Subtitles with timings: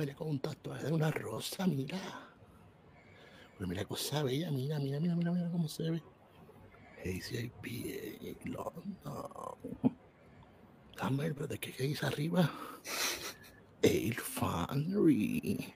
[0.00, 1.98] mira tatuaje de una rosa, mira.
[3.56, 6.02] Pero mira cosa bella, mira, mira, mira, mira, mira cómo se ve.
[7.04, 9.56] ACIP London.
[10.96, 12.50] Dame ver, pero ¿de qué dice arriba?
[13.82, 15.74] El Fanry.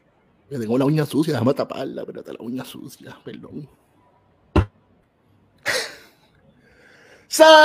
[0.51, 3.69] Me tengo la uña sucia, déjame taparla, pero la uña sucia, perdón.
[7.29, 7.59] Saludos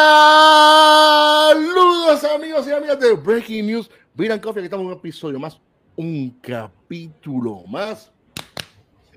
[2.23, 3.89] amigos y amigas de Breaking News.
[4.15, 5.59] Miran Coffee, aquí estamos en un episodio más,
[5.99, 8.09] un capítulo más.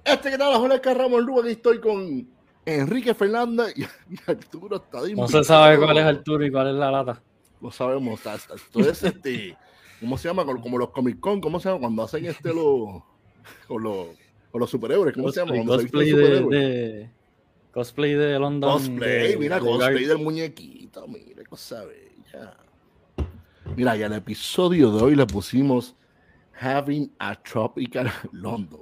[0.05, 2.29] Este que tal, Jorge Carramos Lugo, aquí estoy con
[2.67, 3.85] Enrique Fernández y,
[4.27, 7.23] Arturo está No se sabe cuál es Arturo y cuál es la lata.
[7.61, 9.57] No sabemos, entonces este,
[10.01, 10.45] ¿cómo se llama?
[10.45, 11.83] Como los Comic Con, ¿cómo se llama?
[11.83, 13.01] Cuando hacen este los,
[13.69, 14.09] con los,
[14.51, 15.53] con los superhéroes, ¿cómo se llama?
[15.53, 17.11] Cuando cosplay de, de,
[17.71, 18.73] cosplay de London.
[18.73, 22.57] Cosplay, mira, cosplay del muñequito, mira, cosa bella.
[23.77, 25.95] Mira, y al episodio de hoy le pusimos
[26.61, 28.81] Having a Tropical London.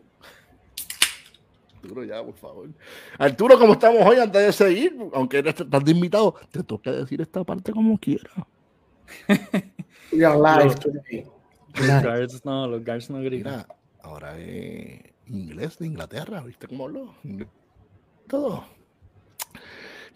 [1.83, 2.69] Arturo, ya, por favor.
[3.19, 4.97] Arturo, ¿cómo estamos hoy antes de seguir?
[5.15, 8.35] Aunque estás de invitado, te toca decir esta parte como quieras.
[10.13, 11.27] We are live today.
[11.75, 13.65] Los guards no, los guards no gritan.
[14.03, 17.15] ahora es inglés de Inglaterra, ¿viste cómo habló?
[18.27, 18.65] Todo.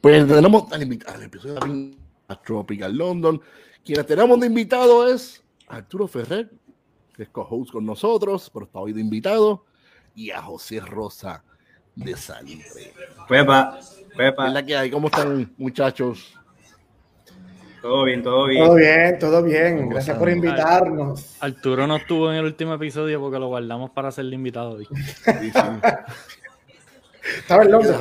[0.00, 1.96] Pues tenemos al invitado, al episodio de
[2.44, 3.40] Tropical London.
[3.84, 6.50] Quien tenemos de invitado es Arturo Ferrer,
[7.14, 9.64] que es co-host con nosotros, pero está hoy de invitado,
[10.14, 11.42] y a José Rosa
[11.94, 12.92] de Salitre.
[13.28, 13.78] Pepa,
[14.16, 14.44] Pepa.
[14.44, 14.90] ¿Verdad que hay?
[14.90, 16.34] ¿Cómo están, muchachos?
[17.80, 18.64] Todo bien, todo bien.
[18.64, 19.88] Todo bien, todo bien.
[19.90, 21.36] Gracias por invitarnos.
[21.40, 24.78] Arturo no estuvo en el último episodio porque lo guardamos para ser el invitado.
[24.78, 24.88] Sí,
[27.38, 27.96] Estaba en Londres.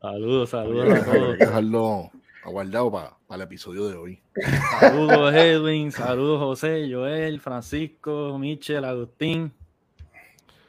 [0.00, 1.38] Saludos, saludos a todos.
[1.38, 2.10] Dejarlo
[2.48, 4.22] aguardado para, para el episodio de hoy.
[4.80, 9.52] Saludos Edwin, saludos José, Joel, Francisco, Michel, Agustín.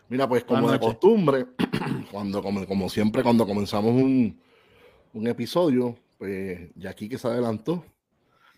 [0.09, 1.45] Mira, pues como de costumbre,
[2.11, 4.39] cuando como, como, siempre cuando comenzamos un,
[5.13, 7.85] un episodio, pues ya aquí que se adelantó,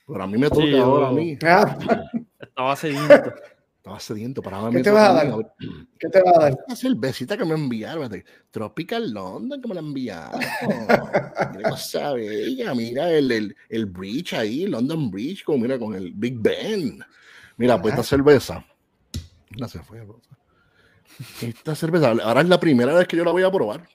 [0.08, 1.38] pero a mí me toca sí, ahora a mí.
[1.44, 1.78] Ah.
[2.40, 3.34] Estaba sediento.
[3.82, 5.54] Estaba sediento para ¿Qué te vas a dar?
[5.98, 6.58] ¿Qué te vas a dar?
[6.68, 8.24] Una cervecita que me enviaron.
[8.52, 10.40] Tropical London que me la enviaron.
[11.56, 12.76] mira cosa bella.
[12.76, 17.04] Mira el, el, el, bridge ahí, London Bridge, con, mira, con el Big Ben.
[17.58, 18.64] Mira, pues esta cerveza.
[19.68, 20.06] Se fue,
[21.42, 23.90] Esta cerveza, ahora es la primera vez que yo la voy a probar.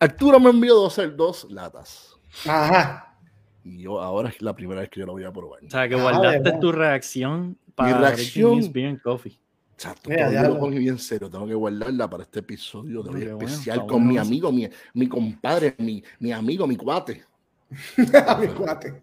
[0.00, 2.14] Arturo me envió dos, dos latas.
[2.46, 3.16] Ajá.
[3.64, 5.64] Y yo ahora es la primera vez que yo lo voy a probar.
[5.64, 8.72] O sea, que guardaste tu reacción para Mi reacción.
[8.72, 9.38] Bien Coffee.
[9.74, 13.78] Exacto, Mira, ya, lo bien serio, tengo que guardarla para este episodio de hoy especial
[13.78, 17.24] bueno, con mi amigo, mi, mi compadre, mi, mi, amigo, mi cuate.
[17.96, 19.02] mi cuate.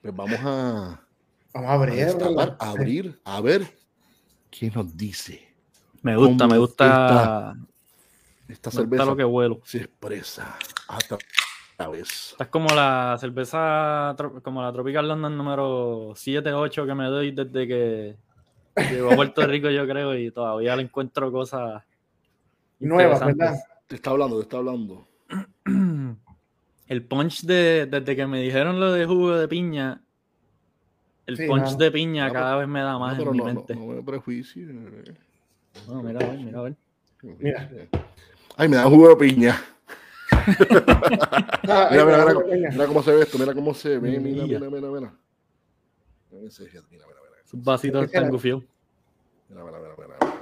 [0.00, 0.98] Pues vamos a,
[1.52, 3.66] vamos a abrir, a, destapar, a abrir, a ver
[4.50, 5.46] qué nos dice.
[6.00, 6.86] Me gusta, me gusta.
[6.86, 7.56] Esta,
[8.48, 9.60] esta me cerveza gusta lo que huelo.
[9.64, 10.56] se expresa
[10.88, 11.26] hasta vez.
[11.76, 17.32] Esta es como la cerveza, como la Tropical London número 7, 8 que me doy
[17.32, 18.16] desde que
[18.92, 21.82] llegó a Puerto Rico, yo creo, y todavía le encuentro cosas
[22.78, 23.56] nuevas, ¿verdad?
[23.88, 25.08] Te está hablando, te está hablando.
[26.86, 30.00] El punch de, desde que me dijeron lo de jugo de piña,
[31.26, 31.76] el sí, punch no.
[31.76, 33.74] de piña no, cada pero, vez me da más no, en mi no, mente.
[33.74, 34.66] No, me prejuicio.
[35.88, 36.74] No, mira, a ver, mira, a ver.
[37.22, 37.70] Mira.
[38.56, 39.60] Ay, me da jugo de piña.
[40.46, 44.88] Mira, mira, mira, mira, cómo se ve esto, mira cómo se ve, mira, mira, mira,
[44.88, 45.14] mira.
[46.30, 46.50] Mira,
[47.44, 48.64] Sus vasitos están gufiados.
[49.48, 50.34] Mira, mira, mira, mira, mira.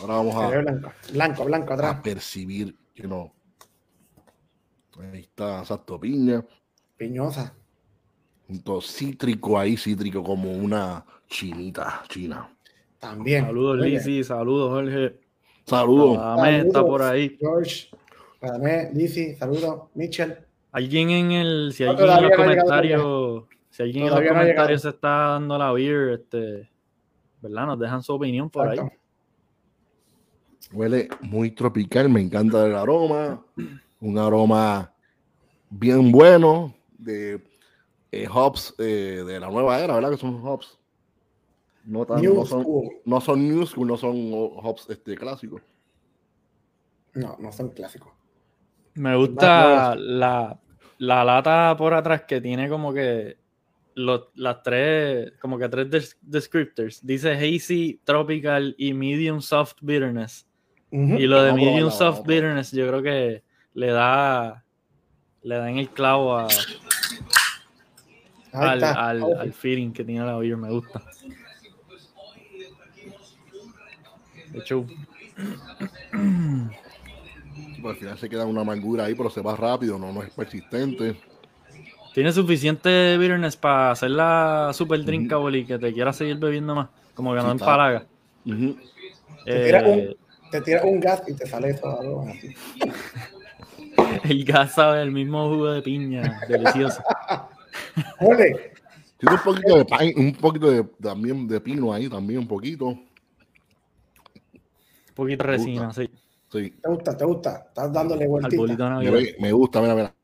[0.00, 1.96] Ahora vamos a, blanco, blanco, blanco atrás.
[1.96, 3.32] a percibir que no.
[5.00, 6.44] Ahí está, exacto, piña.
[6.96, 7.54] Piñosa.
[8.46, 12.50] Punto cítrico ahí, cítrico como una chinita china.
[12.98, 13.44] También.
[13.46, 15.20] Saludos, Lizzy, saludos, Jorge.
[15.64, 16.16] Saludos.
[16.16, 16.66] Saludos.
[16.66, 17.36] está por ahí.
[17.38, 17.90] George.
[18.40, 20.38] Padamé, Lizzy, saludos, Mitchell.
[20.72, 25.08] Alguien en el, si alguien en los comentarios, si alguien en los comentarios se está
[25.08, 26.70] dando la beer, este,
[27.40, 27.66] ¿verdad?
[27.66, 28.92] Nos dejan su opinión por Exacto.
[28.92, 28.98] ahí.
[30.70, 33.42] Huele muy tropical, me encanta el aroma,
[34.00, 34.92] un aroma
[35.70, 37.42] bien bueno de
[38.12, 40.10] eh, hops eh, de la nueva era, ¿verdad?
[40.10, 40.78] Que son hops.
[41.84, 42.66] No, tan, no, son,
[43.04, 45.62] no son new school, no son hops este, clásicos.
[47.14, 48.17] No, no son clásicos.
[48.98, 50.58] Me gusta la,
[50.98, 53.36] la, lata por atrás que tiene como que
[53.94, 57.04] los, las tres, como que tres des descriptors.
[57.04, 60.46] Dice hazy, tropical y medium soft bitterness.
[60.90, 61.20] Uh -huh.
[61.20, 63.42] Y lo de medium no, soft bitterness yo creo que
[63.74, 64.64] le da
[65.42, 66.48] le da en el clavo a
[68.52, 71.02] al, al, al feeling que tiene la beer, me gusta.
[74.50, 74.86] De hecho,
[77.80, 80.30] pues al final se queda una amargura ahí, pero se va rápido, no, no es
[80.30, 81.16] persistente.
[82.14, 86.88] tiene suficiente bitterness para hacer la super drinkable y que te quieras seguir bebiendo más.
[87.14, 87.54] Como que Sí, no.
[88.54, 88.76] Ujú.
[89.44, 92.54] Te tiras Eh, un- te tiras un gas y te sale todo algo así.
[94.24, 97.02] el gas sabe el mismo jugo de piña, delicioso.
[98.20, 98.72] Ole,
[99.18, 102.86] Tiene un poquito de un poquito de, también de pino ahí, también un poquito.
[102.86, 103.02] Un
[105.14, 106.08] poquito de resina, sí.
[106.50, 106.70] Sí.
[106.82, 107.64] te gusta, te gusta.
[107.68, 108.62] Estás dándole vueltita.
[109.38, 110.14] Me, gusta, mira, mira.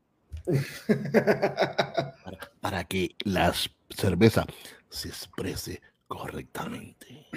[2.23, 3.51] Para, para que la
[3.89, 4.45] cerveza
[4.89, 7.27] se exprese correctamente.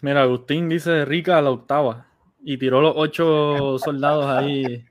[0.00, 2.06] Mira, Agustín dice rica a la octava.
[2.44, 4.84] Y tiró los ocho soldados ahí.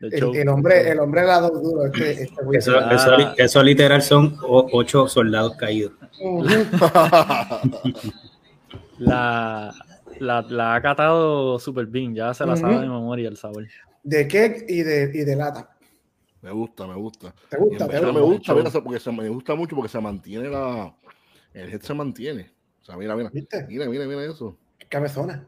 [0.00, 1.86] El, el hombre, el hombre lado duro.
[1.86, 2.34] Este, este.
[2.52, 5.92] Eso, eso, li- eso literal son ocho soldados caídos.
[8.98, 9.74] La,
[10.20, 13.66] la, la ha catado super bien, ya se la sabe de memoria el sabor.
[14.02, 15.76] De cake y de, y de lata.
[16.42, 17.34] me gusta, me gusta.
[17.48, 17.86] ¿Te gusta?
[17.86, 18.20] ¿Te verdad gusta?
[18.20, 20.94] me gusta, mira, porque se, me gusta mucho porque se mantiene la.
[21.52, 22.50] El head se mantiene.
[22.82, 23.30] O sea, mira, mira.
[23.32, 23.64] ¿Viste?
[23.66, 24.58] Mira, mira, mira eso.
[24.78, 25.46] Qué cabezona.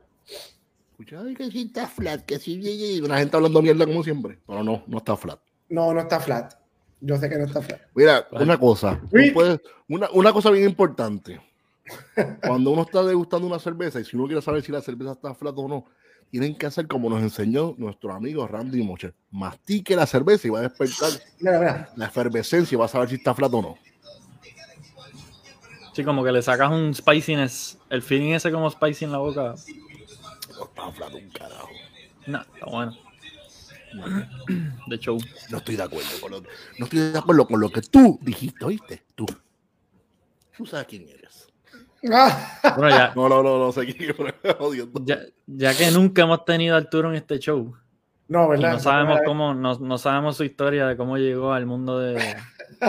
[0.93, 4.39] Escucha, que sí está flat, que sí, y una gente hablando mierda como siempre.
[4.47, 5.39] Pero no, no está flat.
[5.69, 6.55] No, no está flat.
[7.03, 7.83] Yo sé que no está flat.
[7.95, 8.45] Mira, Vale.
[8.45, 8.99] una cosa.
[9.35, 11.39] puedes- una, una cosa bien importante.
[12.47, 15.35] Cuando uno está degustando una cerveza y si uno quiere saber si la cerveza está
[15.35, 15.85] flat o no,
[16.31, 19.15] tienen que hacer como nos enseñó nuestro amigo Randy Mocher.
[19.31, 21.93] Mastique la cerveza y va a despertar Mira, mira.
[21.97, 23.79] la efervescencia y va a saber si está flat o no.
[25.95, 29.55] Sí, como que le sacas un spiciness, el feeling ese como spicy en la boca.
[30.59, 31.69] No está flat un carajo.
[32.27, 32.97] No, está bueno.
[34.89, 35.19] De show.
[35.49, 36.41] No estoy de acuerdo con lo,
[36.79, 39.05] no estoy de acuerdo con lo que tú dijiste, ¿oíste?
[39.15, 39.25] Tú.
[40.57, 41.46] Tú sabes quién eres.
[42.77, 43.73] Bueno, ya, No, no, no, no
[44.59, 45.01] jodiendo.
[45.05, 47.75] ya, ya que nunca hemos tenido a Arturo en este show,
[48.29, 48.73] no, ¿verdad?
[48.73, 52.15] no sabemos cómo, no, no sabemos su historia de cómo llegó al mundo de,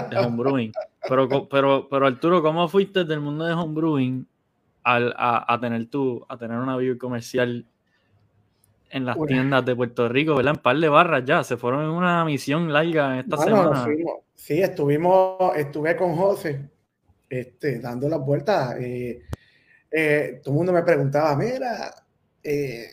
[0.10, 0.72] de homebrewing.
[1.08, 4.28] Pero, pero, pero Arturo, ¿cómo fuiste del mundo de homebrewing
[4.84, 7.66] al, a, a tener tu, a tener una beer comercial
[8.90, 9.28] en las Bueno.
[9.28, 10.56] tiendas de Puerto Rico, ¿verdad?
[10.56, 13.84] En par de barras ya, se fueron en una misión larga en esta semana.
[13.84, 14.14] fuimos.
[14.34, 16.70] Sí, estuvimos, estuve con José,
[17.30, 18.76] este, dando las vueltas.
[18.80, 19.22] eh,
[19.92, 21.94] eh, todo el mundo me preguntaba, mira,
[22.44, 22.88] eh,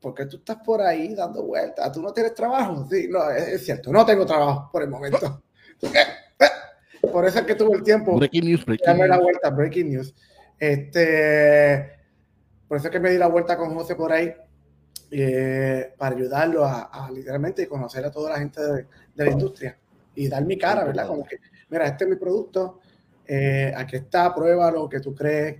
[0.00, 1.90] ¿por qué tú estás por ahí dando vueltas?
[1.92, 2.86] ¿Tú no tienes trabajo?
[2.88, 5.42] Sí, no, es, cierto, no tengo trabajo por el momento.
[7.12, 9.24] por eso es que tuve el tiempo Breaking news, breaking darme la news.
[9.24, 10.14] vuelta, breaking news.
[10.58, 11.90] Este,
[12.68, 14.32] por eso es que me di la vuelta con José por ahí,
[15.10, 19.78] eh, para ayudarlo a, a literalmente conocer a toda la gente de, de la industria
[20.14, 21.06] y dar mi cara, ¿verdad?
[21.08, 21.38] Como que,
[21.68, 22.80] mira, este es mi producto,
[23.26, 25.56] eh, aquí está, prueba lo que tú crees.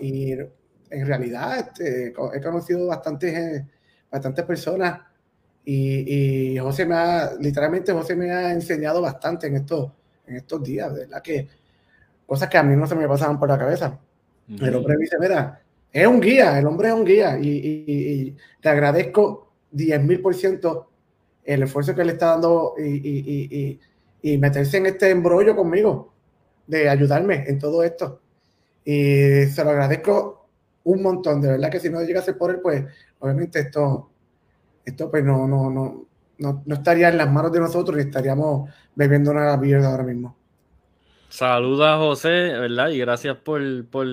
[0.00, 3.66] Y en realidad este, he conocido bastantes, eh,
[4.10, 5.00] bastantes personas
[5.64, 9.90] y, y José me ha, literalmente José me ha enseñado bastante en estos,
[10.26, 11.20] en estos días, ¿verdad?
[11.22, 11.48] Que
[12.26, 13.98] cosas que a mí no se me pasaban por la cabeza.
[14.48, 15.60] El hombre me dice, mira,
[15.92, 17.84] es un guía, el hombre es un guía y, y-
[18.28, 20.90] y- te agradezco 10 mil por ciento
[21.44, 22.74] el esfuerzo que le está dando
[24.22, 26.12] y meterse en este embrollo conmigo,
[26.66, 28.20] de ayudarme en todo esto.
[28.84, 30.46] Y se lo agradezco
[30.84, 32.84] un montón, de verdad que si no llega a ser por él, pues
[33.18, 34.10] obviamente esto,
[34.84, 36.04] esto pues no, no, no,
[36.38, 40.36] no, no estaría en las manos de nosotros y estaríamos bebiendo una beer ahora mismo.
[41.28, 42.88] Saluda a José, ¿verdad?
[42.90, 44.06] Y gracias por, por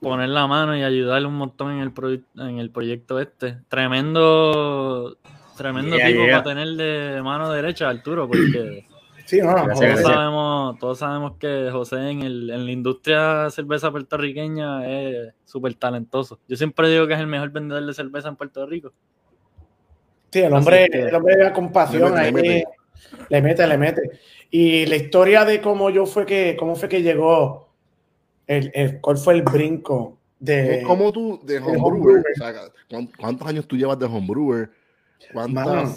[0.00, 3.56] poner la mano y ayudarle un montón en el, proye- en el proyecto este.
[3.68, 5.16] Tremendo,
[5.56, 6.30] tremendo Yeah, tipo yeah.
[6.42, 8.86] para tener de mano derecha, Arturo, porque
[9.26, 10.06] Sí, no, Gracias, todos gracias.
[10.12, 15.74] sabemos, todos sabemos que José en, el, en la industria de cerveza puertorriqueña es súper
[15.76, 16.38] talentoso.
[16.46, 18.92] Yo siempre digo que es el mejor vendedor de cerveza en Puerto Rico.
[20.30, 22.64] Sí, el hombre, que- el hombre con pasión Le mete, le ahí,
[23.30, 24.02] le mete, le mete.
[24.50, 27.68] Y la historia de cómo yo fue que, cómo fue que llegó,
[28.46, 30.82] el, el- cuál fue el brinco de.
[30.86, 31.82] ¿Cómo tú de homebrewer.
[31.82, 32.24] homebrewer?
[32.32, 32.52] o sea,
[32.90, 34.70] ¿cuán- ¿Cuántos años tú llevas de homebrewer?
[35.32, 35.64] ¿Cuántas?
[35.64, 35.96] cuán-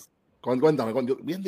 [0.56, 1.44] Cuéntame, bien,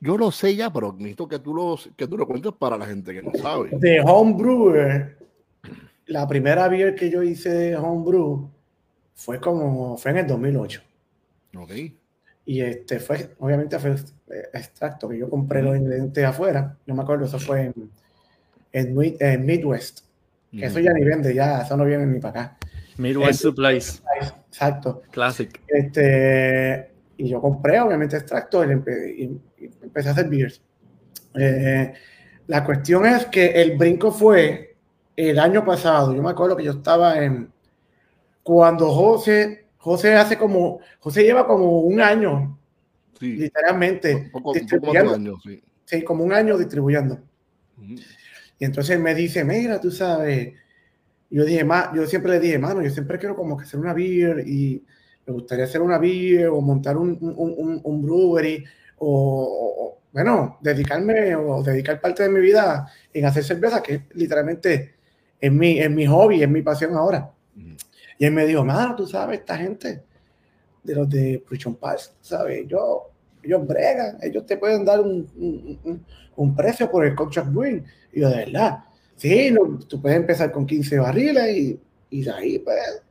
[0.00, 2.84] yo lo sé ya, pero necesito que tú lo, que tú lo cuentes para la
[2.84, 3.70] gente que no sabe.
[3.72, 5.16] De homebrewer,
[6.06, 8.50] la primera beer que yo hice de homebrew
[9.14, 10.82] fue como, fue en el 2008.
[11.56, 11.70] Ok.
[12.44, 13.96] Y este fue, obviamente fue eh,
[14.52, 16.76] extracto que yo compré los ingredientes afuera.
[16.86, 17.90] No me acuerdo, eso fue en,
[18.72, 20.00] en, Mid- en Midwest.
[20.50, 22.58] Que eso ya ni vende, ya, eso no viene ni para acá.
[22.98, 24.02] Midwest Eh, Supplies,
[24.50, 25.00] Exacto.
[25.10, 25.58] Classic.
[25.66, 26.91] Este,
[27.24, 29.40] y yo compré, obviamente, extracto y, empe- y-
[29.82, 30.60] empecé a hacer beers.
[31.38, 31.92] Eh,
[32.48, 34.76] La cuestión es que el brinco fue
[35.16, 36.14] el año pasado.
[36.14, 37.50] Yo me acuerdo que yo estaba en.
[38.42, 40.80] Cuando José, José hace como.
[40.98, 42.58] José lleva como un año,
[43.18, 43.34] Sí.
[43.36, 44.14] literalmente.
[44.14, 45.14] Un poco, un poco distribuyendo.
[45.14, 45.62] año, sí.
[45.84, 47.20] Sí, como un año distribuyendo.
[47.78, 47.94] Ujú.
[48.58, 50.52] Y entonces me dice, mira, tú sabes,
[51.30, 54.42] yo dije, yo siempre le dije, mano, yo siempre quiero como que hacer una beer
[54.46, 54.84] y
[55.26, 58.64] me gustaría hacer una beer o montar un, un, un, un brewery
[58.98, 64.94] o, bueno, dedicarme o dedicar parte de mi vida en hacer cerveza, que literalmente
[65.40, 67.32] es mi, es mi hobby, es mi pasión ahora.
[68.18, 70.02] Y él me dijo, mano, tú sabes, esta gente
[70.82, 72.66] de los de Prison Pass, ¿sabes?
[72.68, 73.10] Yo,
[73.42, 77.84] ellos bregan, ellos te pueden dar un, un, un- un precio por el contract brewing.
[78.12, 78.78] Y yo, de verdad,
[79.16, 83.02] sí, no, tú puedes empezar con 15 barriles y, y de ahí, pues.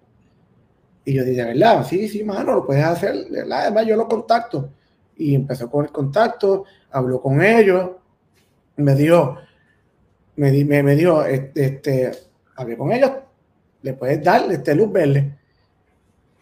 [1.05, 4.69] Y yo dije, verdad, sí, sí, mano, lo puedes hacer, verdad, además yo lo contacto.
[5.17, 7.91] Y empezó con el contacto, habló con ellos,
[8.77, 9.37] me dijo,
[10.35, 12.11] me, di- me, me dijo, este, este,
[12.55, 13.11] hablé con ellos,
[13.81, 15.37] le puedes dar este luz verde.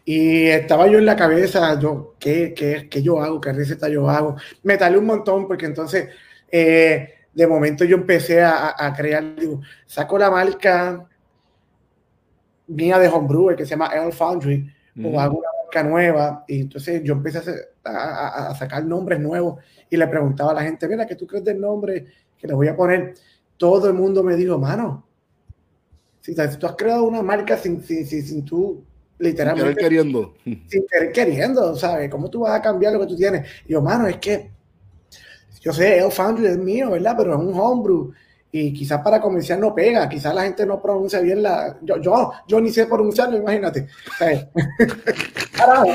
[0.05, 3.39] Y estaba yo en la cabeza, yo, ¿qué, qué, qué yo hago?
[3.39, 4.35] ¿Qué receta yo hago?
[4.63, 6.09] Me tardé un montón porque entonces,
[6.51, 11.05] eh, de momento yo empecé a, a crear, digo, saco la marca
[12.69, 14.69] mía de Homebrewer que se llama El Foundry,
[15.03, 15.19] o Ujú.
[15.19, 16.45] hago una marca nueva.
[16.47, 20.51] Y entonces yo empecé a, hacer- a- a- a sacar nombres nuevos y le preguntaba
[20.51, 22.05] a la gente, mira, ¿qué tú crees del nombre
[22.37, 23.13] que le voy a poner?
[23.57, 25.05] Todo el mundo me dijo, mano,
[26.21, 28.83] si, si tú has creado una marca sin, sin, sin, sin tú,
[29.17, 30.33] Querer literalmente, queriendo.
[30.45, 32.09] sin querer queriendo, ¿sabes?
[32.09, 33.45] ¿Cómo tú vas a cambiar lo que tú tienes?
[33.67, 34.51] Y yo, mano, es que
[35.61, 37.15] yo sé, El Foundry es mío, ¿verdad?
[37.17, 38.11] Pero es un homebrew.
[38.51, 41.77] Y quizás para comercial no pega, quizás la gente no pronuncia bien la.
[41.81, 43.87] Yo, yo, yo ni sé pronunciarlo, imagínate.
[45.55, 45.85] Carajo.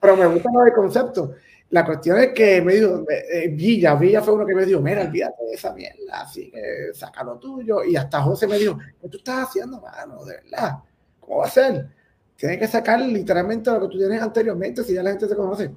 [0.00, 1.34] Pero me gusta del concepto.
[1.70, 4.80] La cuestión es que me dijo, eh, eh, Villa, Villa fue uno que me dijo,
[4.80, 7.82] mira, olvídate de esa mierda, así que saca lo tuyo.
[7.82, 10.22] Y hasta José me dijo, ¿qué tú estás haciendo, mano?
[10.24, 10.80] De verdad,
[11.18, 11.88] ¿cómo va a ser?
[12.36, 15.70] Tienes que sacar literalmente lo que tú tienes anteriormente si ya la gente te conoce.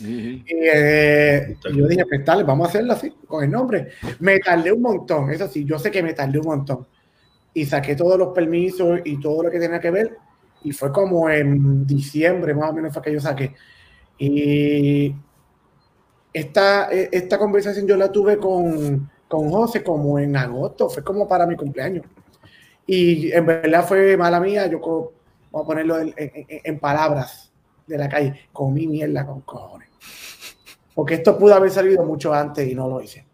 [0.00, 3.88] Y, eh, yo dije, pues dale, vamos a hacerlo así, con el nombre.
[4.20, 6.86] Me tardé un montón, eso sí, yo sé que me tardé un montón.
[7.54, 10.16] Y saqué todos los permisos y todo lo que tenía que ver.
[10.62, 13.54] Y fue como en diciembre, más o menos, fue que yo saqué.
[14.18, 15.14] Y
[16.32, 21.26] esta, eh, esta conversación yo la tuve con, con José como en agosto, fue como
[21.26, 22.04] para mi cumpleaños.
[22.86, 24.80] Y en verdad fue mala mía, yo
[25.52, 27.52] vamos a ponerlo en- en palabras
[27.86, 29.89] de la calle, comí mierda con cojones.
[30.94, 33.26] Porque esto pudo haber salido mucho antes y no lo hice.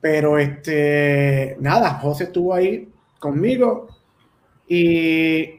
[0.00, 3.88] Pero este, nada, José estuvo ahí conmigo
[4.68, 5.58] y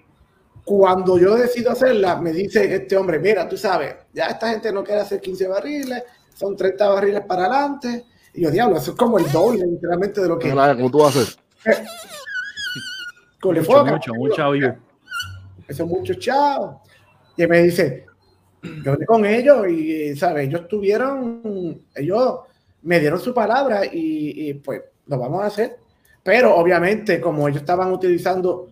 [0.63, 4.83] cuando yo decido hacerla, me dice este hombre, mira, tú sabes, ya esta gente no
[4.83, 6.03] quiere hacer 15 barriles,
[6.35, 8.05] son 30 barriles para adelante.
[8.33, 10.51] Y yo, diablo, eso es como el doble, literalmente, de lo que...
[10.51, 11.85] ¿Cómo tú vas a hacer?
[13.41, 14.77] con el Mucho, fuego, mucho, mucho beer.
[15.67, 16.81] Eso es mucho chao.
[17.35, 18.05] Y me dice,
[18.83, 20.47] yo hablé con ellos y, ¿sabes?
[20.47, 22.39] Ellos tuvieron, ellos
[22.83, 25.77] me dieron su palabra y, y, pues lo vamos a hacer.
[26.23, 28.69] Pero obviamente, como ellos estaban utilizando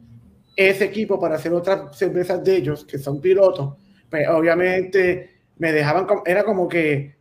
[0.55, 3.75] ese equipo para hacer otras cervezas de ellos, que son pilotos,
[4.09, 7.15] pues obviamente me dejaban, era como que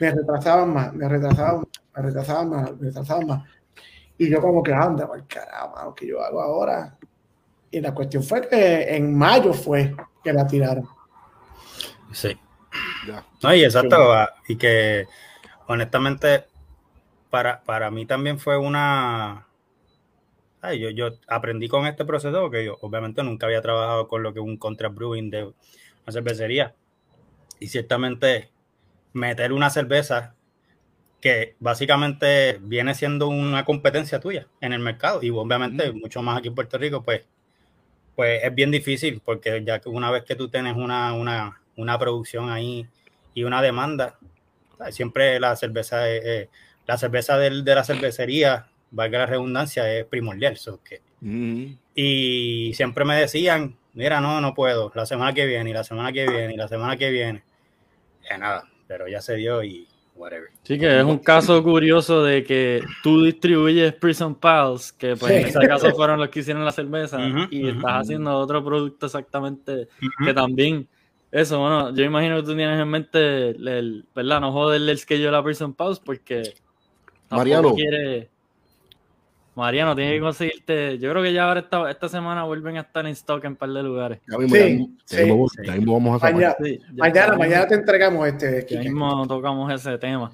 [0.00, 3.48] me retrasaban más, me retrasaban, me retrasaban más, me retrasaban más.
[4.18, 6.98] Y yo como que anda, por carajo, ¿qué yo hago ahora?
[7.70, 10.86] Y la cuestión fue que en mayo fue que la tiraron.
[12.12, 12.38] Sí.
[13.06, 13.24] Ya.
[13.42, 13.96] No, y exacto,
[14.46, 15.06] y que
[15.66, 16.44] honestamente
[17.30, 19.46] para, para mí también fue una...
[20.60, 24.34] ay, yo, yo aprendí con este proceso porque yo obviamente nunca había trabajado con lo
[24.34, 26.74] que es un contract brewing de una cervecería.
[27.60, 28.50] Y ciertamente
[29.12, 30.34] meter una cerveza
[31.20, 36.48] que básicamente viene siendo una competencia tuya en el mercado y obviamente mucho más aquí
[36.48, 37.26] en Puerto Rico, pues,
[38.16, 41.98] pues es bien difícil porque ya que una vez que tú tienes una, una, una
[41.98, 42.86] producción ahí
[43.34, 44.18] y una demanda,
[44.90, 46.48] siempre la cerveza, eh,
[46.86, 50.56] la cerveza del- de la cervecería, valga la redundancia, es primordial.
[50.56, 51.76] so que- Ujú.
[51.94, 56.12] y siempre me decían, mira, no, no puedo, la semana que viene, y la semana
[56.12, 57.42] que viene, y la semana que viene.
[58.28, 60.48] Ya nada, pero ya se dio y whatever.
[60.64, 65.42] Sí, que es un caso curioso de que tú distribuyes Prison Pals, que pues en
[65.44, 65.48] Sí.
[65.58, 67.78] ese caso fueron los que hicieron la cerveza, Ujú, y ujú.
[67.78, 70.24] estás haciendo otro producto exactamente Ujú.
[70.26, 70.88] que también,
[71.32, 74.40] eso, bueno, yo imagino que tú tienes en mente, el, el- ¿verdad?
[74.40, 76.54] No joderle el schedule a Prison Pals porque
[77.28, 77.74] tampoco Mariano.
[77.74, 78.28] quiere...
[79.56, 83.04] Mariano, tienes que conseguirte, yo creo que ya ahora esta, esta semana vuelven a estar
[83.04, 84.20] en stock en un par de lugares.
[84.30, 85.62] Ya mismo, Sí, ya mismo- ya sí, mismo- sí.
[85.66, 86.34] ya mismo vamos a sacar.
[86.34, 88.66] Mañana, Sí, ya- mañana, mañana te entregamos este.
[88.70, 90.30] Ya mismo tocamos ese tema.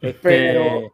[0.00, 0.92] Este, Pero-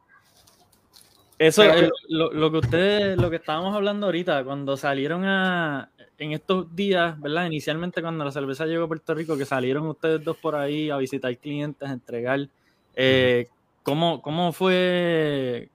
[1.38, 5.90] Eso, es lo, lo, que ustedes, lo que estábamos hablando ahorita, cuando salieron a,
[6.22, 7.46] en estos días, ¿verdad?
[7.46, 10.96] Inicialmente cuando la cerveza llegó a Puerto Rico, que salieron ustedes dos por ahí a
[10.96, 12.48] visitar clientes, a entregar,
[12.94, 13.48] eh,
[13.82, 15.68] ¿cómo, ¿cómo, fue?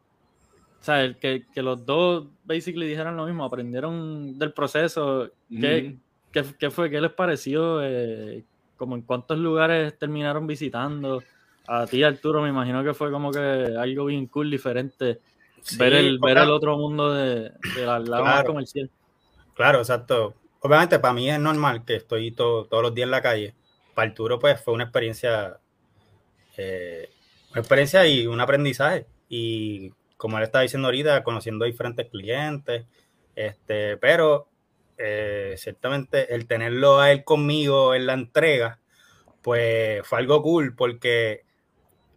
[0.80, 5.30] O sea, que, que, los dos basically dijeron lo mismo, aprendieron del proceso.
[5.50, 5.98] ¿Qué,
[6.32, 6.90] qué, fue?
[6.90, 7.84] ¿Qué les pareció?
[7.84, 8.44] Eh,
[8.78, 11.24] como en cuántos lugares terminaron visitando?
[11.68, 15.20] A ti, Arturo, me imagino que fue como que algo bien cool, diferente.
[15.78, 18.90] ver, el, ver el otro mundo de, de la lado comercial.
[19.58, 20.36] Claro, exacto.
[20.62, 23.56] Obviamente para mí es normal que estoy todos los días en la calle.
[23.96, 25.60] Para Arturo pues fue una experiencia,
[26.58, 27.10] eh,
[27.56, 29.08] experiencia y un aprendizaje.
[29.30, 32.86] Y como él estaba diciendo ahorita, conociendo diferentes clientes,
[33.36, 34.48] este, pero
[34.98, 38.80] eh, ciertamente el tenerlo a él conmigo en la entrega,
[39.44, 41.46] pues fue algo cool porque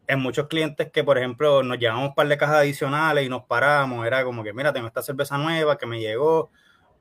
[0.07, 3.45] en muchos clientes que, por ejemplo, nos llevamos un par de cajas adicionales y nos
[3.45, 6.51] paramos, era como que, mira, tengo esta cerveza nueva que me llegó,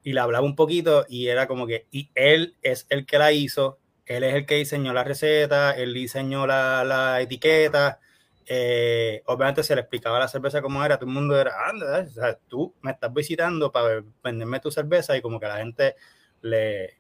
[0.04, 3.32] y le hablaba un poquito y era como que, y él es el que la
[3.32, 8.00] hizo, él es el que diseñó la receta, él diseñó la, la etiqueta,
[8.46, 12.10] eh, obviamente se le explicaba la cerveza como era, todo el mundo era, anda, o
[12.10, 15.96] sea, tú me estás visitando para venderme tu cerveza y como que a la gente
[16.42, 17.00] le,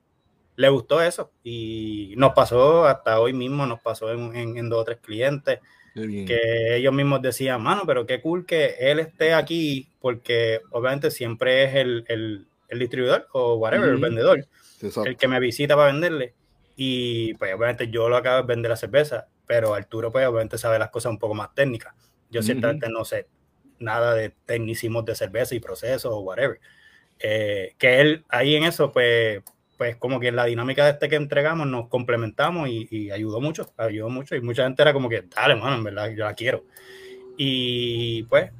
[0.60, 1.32] le gustó eso.
[1.41, 5.60] Y nos pasó hasta hoy mismo, nos pasó en, en, dos o tres clientes
[5.96, 11.63] que ellos mismos decían, mano, pero qué cool que él esté aquí porque obviamente siempre
[11.63, 14.45] es el, el el distribuidor o whatever, el vendedor,
[15.05, 16.33] el que me visita para venderle.
[16.75, 20.79] Y pues obviamente yo lo acabo de vender la cerveza, pero Arturo pues obviamente sabe
[20.79, 21.93] las cosas un poco más técnicas.
[22.29, 23.27] Yo ciertamente no sé
[23.79, 26.59] nada de tecnicismos de cerveza y procesos o whatever.
[27.20, 29.44] Eh, que él ahí en eso pues
[29.77, 33.39] pues como que en la dinámica de este que entregamos nos complementamos y, y, ayudó
[33.39, 36.33] mucho, ayudó mucho y mucha gente era como que, dale, mano, en verdad, yo la
[36.33, 36.65] quiero.
[37.37, 38.51] Y pues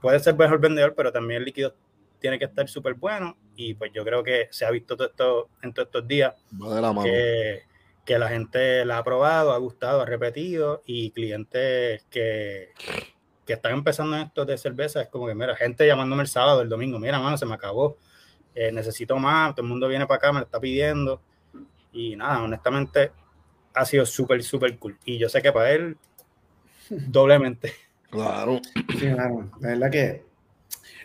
[0.00, 1.74] puede ser mejor vendedor, pero también el líquido
[2.18, 5.48] tiene que estar súper bueno y pues yo creo que se ha visto todo esto
[5.62, 6.34] en todos estos días
[7.02, 7.62] que,
[8.04, 12.70] que, la gente la ha probado, ha gustado, ha repetido y clientes que,
[13.48, 16.60] que están empezando en esto de cerveza es como que, mira, gente llamándome el sábado,
[16.60, 17.96] el domingo, mira, mano, se me acabó,
[18.54, 21.22] eh, necesito más, todo el mundo viene para acá, me lo está pidiendo
[21.92, 23.12] y nada, honestamente
[23.74, 25.96] ha sido súper, súper cool y yo sé que para él
[26.90, 27.72] doblemente.
[28.10, 28.60] Claro.
[28.98, 30.24] claro, la verdad que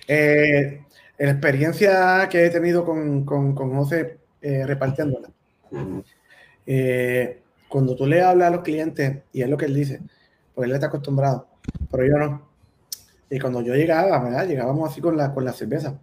[0.08, 0.84] eh,
[1.18, 5.30] la experiencia que he tenido con, con, con José eh, repartiéndola,
[6.66, 10.02] eh, cuando tú le hablas a los clientes, y es lo que él dice,
[10.54, 11.48] pues él está acostumbrado,
[11.90, 12.50] pero yo no.
[13.30, 14.48] Y cuando yo llegaba, ¿verdad?
[14.48, 16.00] Llegábamos así con la, con la cerveza.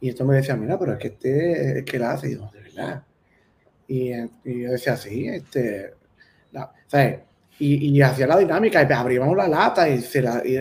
[0.00, 2.28] Y esto me decía, mira, pero es que este es que la hace.
[2.28, 3.02] De verdad.
[3.88, 4.12] Y,
[4.44, 5.94] y yo decía, sí, este.
[6.86, 7.20] ¿sabes?
[7.58, 10.58] Y, y, hacía la dinámica, y abríamos la lata y, se la, y,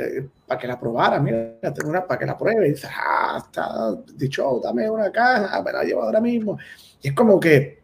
[0.48, 2.68] para que la probara, mira, tengo una para que la pruebe.
[2.68, 6.58] Y dice, ah, está dicho, dame una caja, me la llevo ahora mismo.
[7.02, 7.80] Y es como que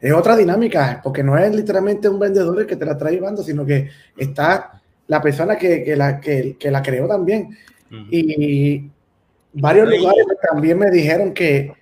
[0.00, 3.42] es otra dinámica, porque no es literalmente un vendedor el que te la trae llevando,
[3.42, 7.56] sino que está la persona que, que la, que, que, la creó también.
[8.10, 8.90] Y
[9.52, 11.72] varios lugares también me dijeron que,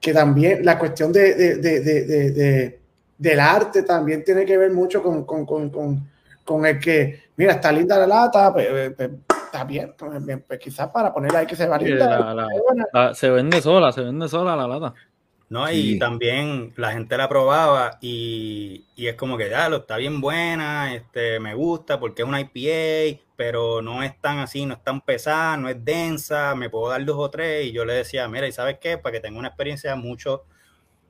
[0.00, 2.78] que también la cuestión de, de, de,
[3.22, 6.12] del arte también tiene que ver mucho con, con, con
[6.44, 10.58] con el que, mira, está linda la lata, pues, eh, pues, está bien, pues, pues,
[10.58, 13.14] quizás para ponerla ahí que se va linda.
[13.14, 14.94] se vende sola, se vende sola la lata.
[15.48, 19.98] No, y también la gente la probaba y, y, es como que ya lo está
[19.98, 24.72] bien buena, este, me gusta porque es una IPA, pero no es tan así, no
[24.72, 27.66] es tan pesada, no es densa, me puedo dar dos o tres.
[27.66, 28.96] Y yo le decía, mira, ¿y sabes qué?
[28.96, 30.44] Para que tenga una experiencia mucho,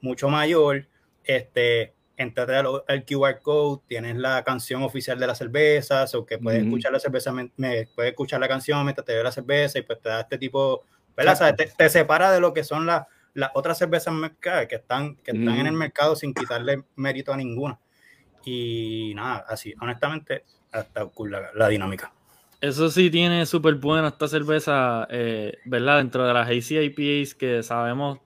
[0.01, 0.89] mucho mayor,
[1.23, 6.63] este, entrate al, QR code, tienes la canción oficial de la cerveza, o que puedes
[6.63, 7.51] escuchar la cerveza, me,
[7.95, 10.85] puedes escuchar la canción mientras te ve la cerveza y pues te da este tipo,
[11.17, 11.57] ¿verdad?
[11.57, 13.07] te, separa de lo que son las
[13.55, 17.79] otras cervezas que están, que están en el mercado sin quitarle mérito a ninguna.
[18.45, 22.13] Y nada, así, honestamente, hasta la, la dinámica.
[22.63, 25.99] Eso sí tiene súper buena esta cerveza, eh, ¿verdad?
[25.99, 28.21] Dentro de las ACIPAs que sabemos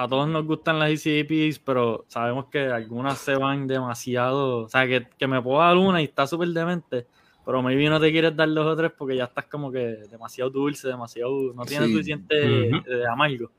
[0.00, 4.64] a todos nos gustan las ECAPs, pero sabemos que algunas se van demasiado.
[4.64, 7.06] O sea, que, que me puedo dar una y está súper demente,
[7.44, 10.48] pero maybe no te quieres dar dos o tres porque ya estás como que demasiado
[10.48, 11.52] dulce, demasiado.
[11.52, 13.50] No tienes suficiente de amargo.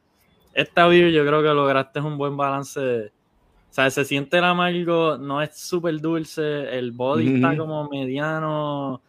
[0.51, 2.79] Esta beer yo creo que lograste un buen balance.
[2.79, 3.11] o
[3.69, 8.99] sea, se siente el amargo, no es súper dulce, el body está como mediano.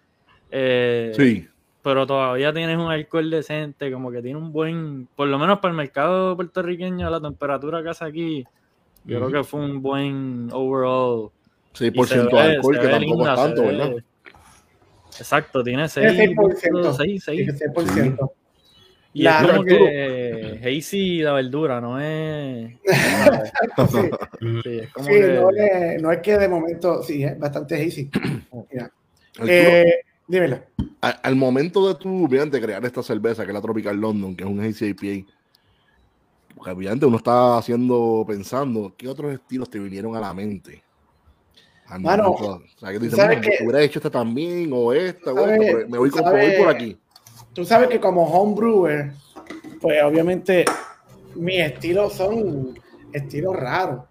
[0.50, 1.48] Eh, sí
[1.82, 5.72] pero todavía tienes un alcohol decente, como que tiene un buen, por lo menos para
[5.72, 8.44] el mercado puertorriqueño, la temperatura que hace aquí,
[9.04, 11.30] yo creo que fue un buen overall.
[11.74, 13.92] 6% de alcohol, que tampoco es tanto, ¿verdad?
[15.18, 16.56] Exacto, tiene Tiene 6%.
[16.60, 16.92] 6%.
[16.96, 17.46] 6, 6.
[17.74, 18.32] 16%.
[19.14, 22.70] Y La- es como que Hazy la verdura, no es.
[22.70, 22.86] Sí,
[24.62, 25.28] Sí, es como sí, que.
[25.28, 28.10] no, es, no es que de momento, sí, es bastante easy.
[28.70, 28.90] Mira.
[29.46, 30.61] Eh, dímelo.
[31.00, 34.44] a- al momento de tu, de crear esta cerveza, que es la Tropical London, que
[34.44, 35.26] es un hazy IPA,
[36.54, 40.85] porque obviamente uno está haciendo, pensando, ¿qué otros estilos te vinieron a la mente?
[41.87, 43.64] Al Mano, o sea, que dices, ¿sabes "Mira, qué?
[43.64, 45.61] hubiera hecho esta también, o esta, o ¿Sabes?
[45.61, 46.96] esta, me voy, por aquí.
[47.52, 49.12] Tú sabes que como homebrewer,
[49.80, 50.64] pues obviamente
[51.35, 52.78] mis estilos son
[53.12, 54.04] estilos raros.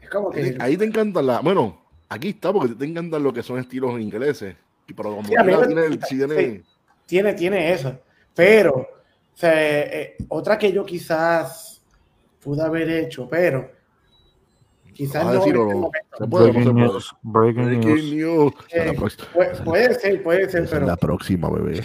[0.00, 0.56] Es como que...
[0.60, 4.54] Ahí te encantan la, bueno, aquí está, porque te encantan lo que son estilos ingleses,
[4.94, 6.62] pero como Sí, quiera tiene, sí tiene-
[7.06, 8.00] tiene, tiene eso.
[8.34, 8.88] Pero, o
[9.36, 11.82] sea, eh, otra que yo quizás
[12.40, 13.70] pude haber hecho, pero
[14.92, 15.40] quizás vas a no.
[15.40, 17.00] decir, en o este se puede, o no se Breaking puede.
[17.22, 18.12] Breaking Breaking news.
[18.12, 18.54] news.
[18.72, 18.96] Eh,
[19.64, 21.84] puede ser, puede ser, es pero la próxima, bebé.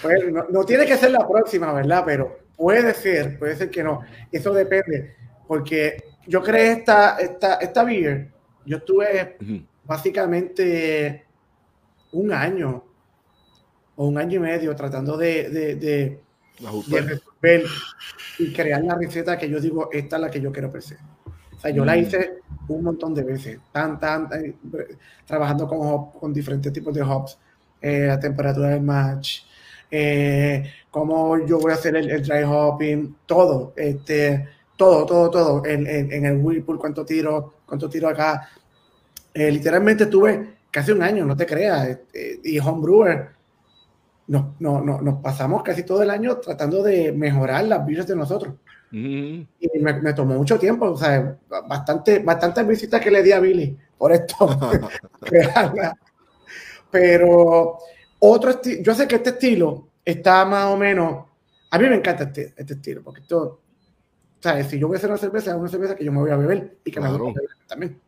[0.00, 2.02] pues, no, no tiene que ser la próxima, ¿verdad?
[2.06, 4.00] Pero puede ser, puede ser que no.
[4.30, 8.30] Eso depende, porque yo creé esta, esta, esta beer,
[8.64, 9.62] yo estuve Ujú.
[9.84, 11.26] básicamente
[12.12, 12.84] un año
[13.96, 15.76] o un año y medio tratando de, de,
[17.02, 17.64] resolver
[18.38, 20.96] y crear la receta que yo digo, esta es la que yo quiero se.
[21.56, 21.98] O sea, yo la Mm.
[21.98, 22.32] hice
[22.68, 24.54] un montón de veces, tan, tan, tan,
[25.26, 27.38] trabajando con, hop- con diferentes tipos de hops,
[27.80, 29.42] eh, la temperatura del match,
[29.90, 35.66] eh, cómo yo voy a hacer el, el dry hopping, todo, este, todo, todo, todo,
[35.66, 38.48] en, en, en el Whirlpool, cuánto tiro, cuánto tiro acá.
[39.34, 43.30] Eh, literalmente estuve casi un año, no te creas, eh, y homebrewer,
[44.26, 48.16] nos, no, no, nos pasamos casi todo el año tratando de mejorar las beers de
[48.16, 48.54] nosotros.
[48.92, 49.46] Ujú.
[49.60, 51.36] Y me, me tomó mucho tiempo, o sea,
[51.68, 54.34] bastante, bastantes visitas que le di a Billy por esto.
[56.90, 57.78] Pero
[58.18, 61.26] otro estilo, yo sé que este estilo está más o menos,
[61.70, 63.60] a mí me encanta este, este estilo, porque esto,
[64.40, 64.66] ¿sabes?
[64.66, 66.36] Si yo voy a hacer una cerveza, es una cerveza que yo me voy a
[66.36, 67.24] beber y que me Claro.
[67.24, 68.00] voy a beber también.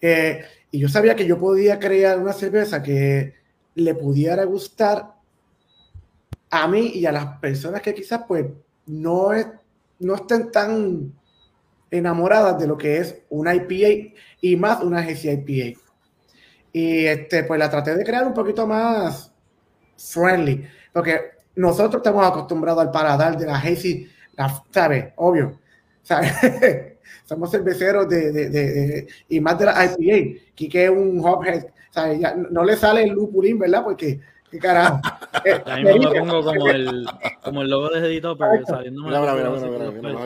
[0.00, 3.34] Eh, y yo sabía que yo podía crear una cerveza que
[3.74, 5.14] le pudiera gustar
[6.50, 8.46] a mí y a las personas que quizás pues
[8.86, 9.46] no, es,
[9.98, 11.12] no estén tan
[11.90, 15.80] enamoradas de lo que es una IPA y más una GC IPA.
[16.72, 19.32] Y este, pues la traté de crear un poquito más
[19.96, 25.06] friendly, porque nosotros estamos acostumbrados al paladar de la Hazy, la, ¿sabes?
[25.16, 25.58] Obvio,
[26.02, 26.32] ¿sabes?
[27.24, 31.64] Somos cerveceros de, de, de, de- y más de la IPA, que es un hophead,
[31.90, 32.20] ¿sabes?
[32.20, 33.82] Ya no le sale el lupulín, ¿verdad?
[33.84, 35.00] Porque, ¿qué carajo?
[35.44, 37.06] Eh, A mí me lo Felipe, pongo como el,
[37.42, 39.02] como el logo de Editor, pero saliendo.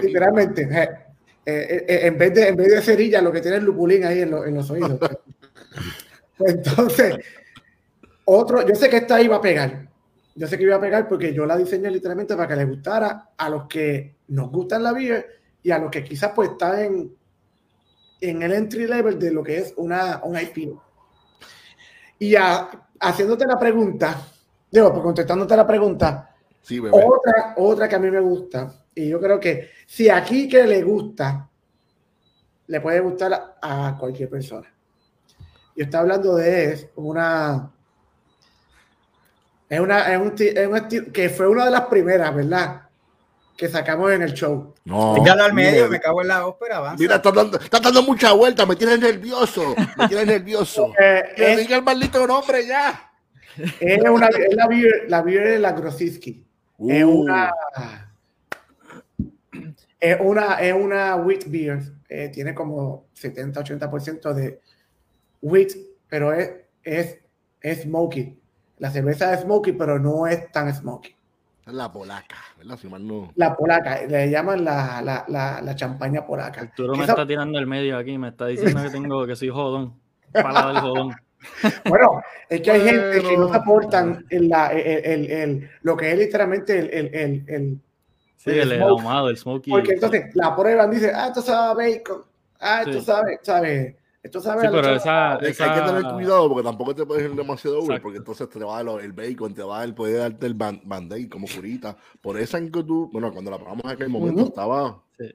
[0.02, 0.88] Literalmente, eh,
[1.46, 4.20] eh, eh, en, vez de, en vez de cerilla, lo que tiene es lupulín ahí
[4.20, 4.98] en, lo- en los oídos.
[6.38, 7.16] Entonces,
[8.24, 9.88] otro, yo sé que esta iba a pegar.
[10.34, 13.30] Yo sé que iba a pegar porque yo la diseñé literalmente para que le gustara
[13.36, 17.16] a los que nos gustan la beer y a los que quizás pues están en,
[18.20, 20.74] en el entry level de lo que es una, una IP.
[22.18, 22.68] Y a-
[23.00, 24.26] haciéndote la pregunta,
[24.70, 26.26] digo, pues contestándote la pregunta,
[26.62, 30.66] Sí, otra, otra que a mí me gusta, y yo creo que si aquí que
[30.66, 31.48] le gusta,
[32.66, 34.72] le puede gustar a, cualquier persona.
[35.74, 37.72] Yo estoy hablando de es una.
[39.68, 42.89] Es una, es un, es un que fue una de las primeras, ¿verdad?
[43.60, 44.74] Que sacamos en el show.
[44.86, 45.14] No.
[45.16, 46.96] Dígalo al medio, mira, me cago en la ópera, avanza.
[47.02, 50.94] Mira, está dando, está dando mucha vuelta, me tienes nervioso, me tienes nervioso.
[50.98, 53.12] Eh, Que es, diga el maldito nombre ya.
[53.78, 56.42] es una, es la beer, la beer de la Grosiski.
[56.88, 57.52] Es Uh, una.
[60.00, 61.80] Es una, es una wheat beer.
[62.08, 64.60] eh, tiene como 70-80% de
[65.42, 65.72] wheat,
[66.08, 66.50] pero es,
[66.82, 67.18] es,
[67.60, 68.38] es smoky.
[68.78, 71.14] La cerveza es smoky, pero no es tan smoky.
[71.70, 72.76] Es la polaca, ¿verdad?
[72.76, 73.32] Si mal no.
[73.36, 76.60] La polaca, le llaman la, la, la, la champaña polaca.
[76.62, 79.48] Arturo me Esa- está tirando el medio aquí, me está diciendo que tengo que soy
[79.48, 79.94] jodón.
[80.32, 81.10] Palabra del jodón.
[81.88, 86.18] Bueno, es que hay gente que no soportan el, el, el- el- lo que es
[86.18, 87.80] literalmente el, el, el, el-
[88.36, 88.90] Sí, El el smoke.
[89.00, 89.70] ahumado, el smoky.
[89.70, 92.22] Porque entonces la prueban, dice, ah, esto sabe a bacon.
[92.60, 93.04] Ah, esto Sí.
[93.06, 93.96] sabe, sabe.
[94.22, 97.24] Esto sabe Sí, pero esa, Hay, hay esa- que tener cuidado porque tampoco te puedes
[97.30, 98.02] ir demasiado over Exacto.
[98.02, 100.54] porque entonces te va a dar el bacon, te va a dar, puede darte el
[100.54, 101.96] ban- band-aid como curita.
[102.20, 105.34] Por eso en que tú, bueno, cuando la probamos en aquel momento estaba Sí.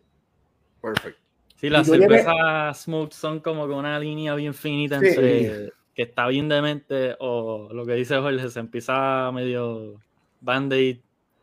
[0.81, 1.17] perfect.
[1.55, 5.07] Sí, las cervezas smooth son como que una línea bien finita Sí.
[5.07, 9.93] entre que está bien demente o lo que dice Jorge, se empieza medio
[10.41, 10.97] band-aid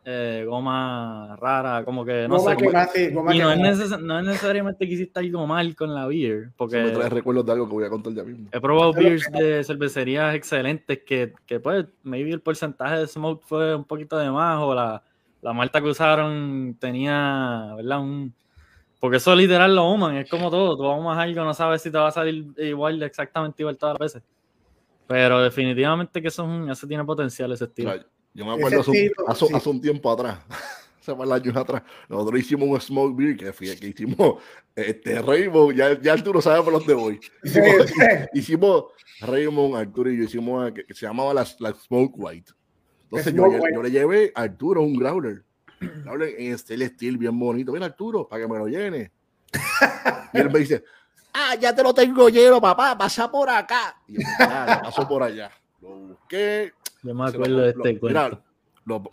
[0.05, 2.57] eh, goma rara, como que no Goma sé.
[2.57, 3.63] que como- va así, goma y que no es, va.
[3.63, 7.45] neces- no es necesariamente que hiciste algo mal con la beer, me porque trae recuerdos
[7.45, 8.49] de algo que voy a contar ya mismo.
[8.51, 13.75] he probado beers de cervecerías excelentes que, que pues, maybe el porcentaje de smoke fue
[13.75, 15.01] un poquito de más o la,
[15.41, 17.99] la malta que usaron tenía, ¿verdad?
[18.01, 18.33] Un,
[18.99, 21.97] porque eso literal lo human, es como todo, tú ahumas algo, no sabes si te
[21.97, 24.23] va a salir igual, exactamente igual todas las veces.
[25.07, 27.91] Pero definitivamente que eso, es un- eso tiene potencial, ese estilo.
[27.91, 29.53] Mira, yo me acuerdo hace, un- hace- sí.
[29.53, 30.39] hace un tiempo atrás,
[31.01, 34.41] hace de años atrás, nosotros hicimos un smoke beer que, fui- que hicimos
[34.75, 37.19] este, Rainbow, ya, ya Arturo sabe por dónde voy.
[37.43, 37.93] Hicimos, sí.
[38.33, 38.83] hicimos
[39.21, 42.51] Raymond, Arturo y yo hicimos que, que se llamaba la, la Smoke White.
[43.03, 43.83] Entonces yo, White.
[43.83, 45.43] le llevé a Arturo un growler.
[45.79, 47.71] Growler en este steel bien bonito.
[47.71, 49.11] Mira Arturo, para que me lo llene.
[50.33, 50.83] Y él me dice,
[51.33, 53.95] ah, ya te lo tengo lleno, papá, pasa por acá.
[54.07, 55.51] Y yo, "Ah, paso por allá.
[56.23, 56.73] Busqué.
[57.03, 58.43] Yo me acuerdo de lo- este mira, cuento.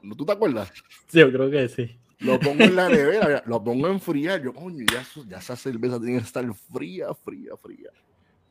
[0.03, 0.73] lo- ¿Tú te acuerdas?
[1.09, 1.99] Sí, yo creo que sí.
[2.21, 4.43] Lo pongo en la nevera, mira, lo pongo a enfriar.
[4.43, 7.91] Yo, coño, ya, esa cerveza tiene que estar fría, fría, fría.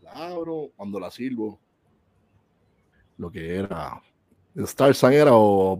[0.02, 1.60] La abro, cuando la sirvo,
[3.18, 4.02] lo que era.
[4.56, 5.78] Star Sun era o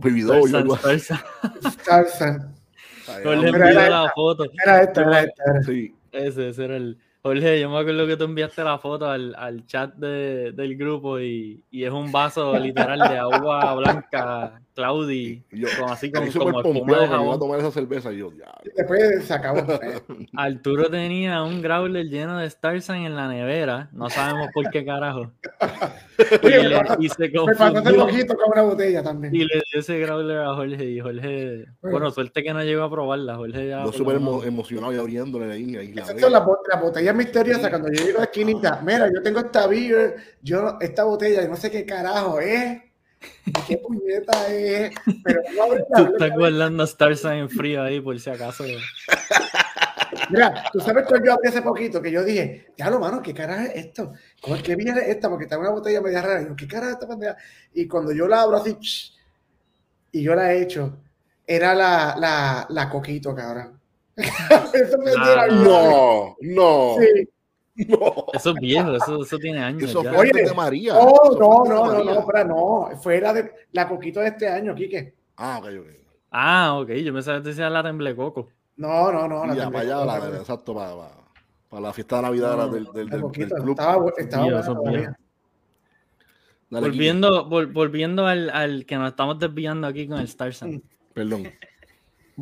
[3.08, 4.44] Era- Pero envió era la foto.
[4.64, 5.62] Era esta, era esta.
[5.64, 6.98] Sí, Ese, ese era el.
[7.22, 11.20] Jorge, yo me acuerdo que tú enviaste la foto al, al chat de- del grupo
[11.20, 16.30] y, y es un vaso literal de agua blanca, Claudi, y yo, con, así ahí
[16.30, 17.38] como, espuma de que me iba a jabón.
[17.38, 18.10] tomar esa cerveza.
[18.12, 18.50] Y yo, ya.
[18.74, 19.60] Después se acabó.
[20.34, 25.30] Arturo tenía un growler lleno de Starsan en la nevera, no sabemos por qué carajo.
[26.42, 29.34] Y, me le- y se Me confundió poquito con una botella también.
[29.34, 32.90] y le dio ese growler a Jorge y Jorge, bueno, suerte que no llegó a
[32.90, 35.76] probarla, Jorge ya Yo súper emo- emocionado y abriéndole ahí.
[35.76, 36.24] ahí la Esas veo.
[36.24, 36.32] son
[37.12, 37.70] botellas misteriosas.
[37.70, 41.48] Cuando yo llego a la esquinita, mira, yo tengo esta beer, yo esta botella, yo
[41.48, 42.80] no sé qué carajo es,
[43.66, 44.92] qué puñeta es,
[45.24, 48.64] pero no abres la- Tú estás guardando Starsan en frío ahí por si acaso.
[50.30, 53.32] Mira, tú sabes que yo abrí hace poquito que yo dije, ya lo mano, ¿qué
[53.32, 54.12] carajo es esto?
[54.40, 55.28] ¿Cómo es que viene esta?
[55.28, 56.42] Porque está una botella media rara.
[56.42, 57.36] Y yo, ¿qué carajo es esta pendeja?
[57.74, 58.76] Y cuando yo la abro así,
[60.12, 60.98] y yo la he hecho,
[61.46, 63.79] era la, la, la coquito, cabrón.
[64.74, 65.46] Eso me Ah.
[65.50, 67.28] No, no, Sí.
[67.88, 68.26] no.
[68.32, 69.84] Eso es viejo, eso, eso tiene años.
[69.90, 70.94] Eso fue Oye, de María.
[70.98, 72.12] Oh, no, no, no, María.
[72.14, 72.88] no, espera, no.
[73.02, 75.14] Fue la, de, la coquito de este año, Quique.
[75.36, 75.86] Ah, ok, ok.
[76.32, 78.48] Ah, ok, yo pensaba que te decía la temblecoco.
[78.76, 79.54] No, no, no.
[79.54, 81.10] Ya, para que allá, la- exacto, para, para,
[81.68, 83.70] para la fiesta de Navidad No, del, del, La del- coquito, del club.
[83.78, 84.98] estaba, bu- estaba Dios, buena esos todavía.
[85.00, 85.16] viejos.
[86.70, 86.90] Dale, Kike.
[86.96, 90.70] Volviendo, vol- volviendo al, al que nos estamos desviando aquí con el Starsan.
[90.74, 90.82] Mm.
[91.14, 91.48] Perdón.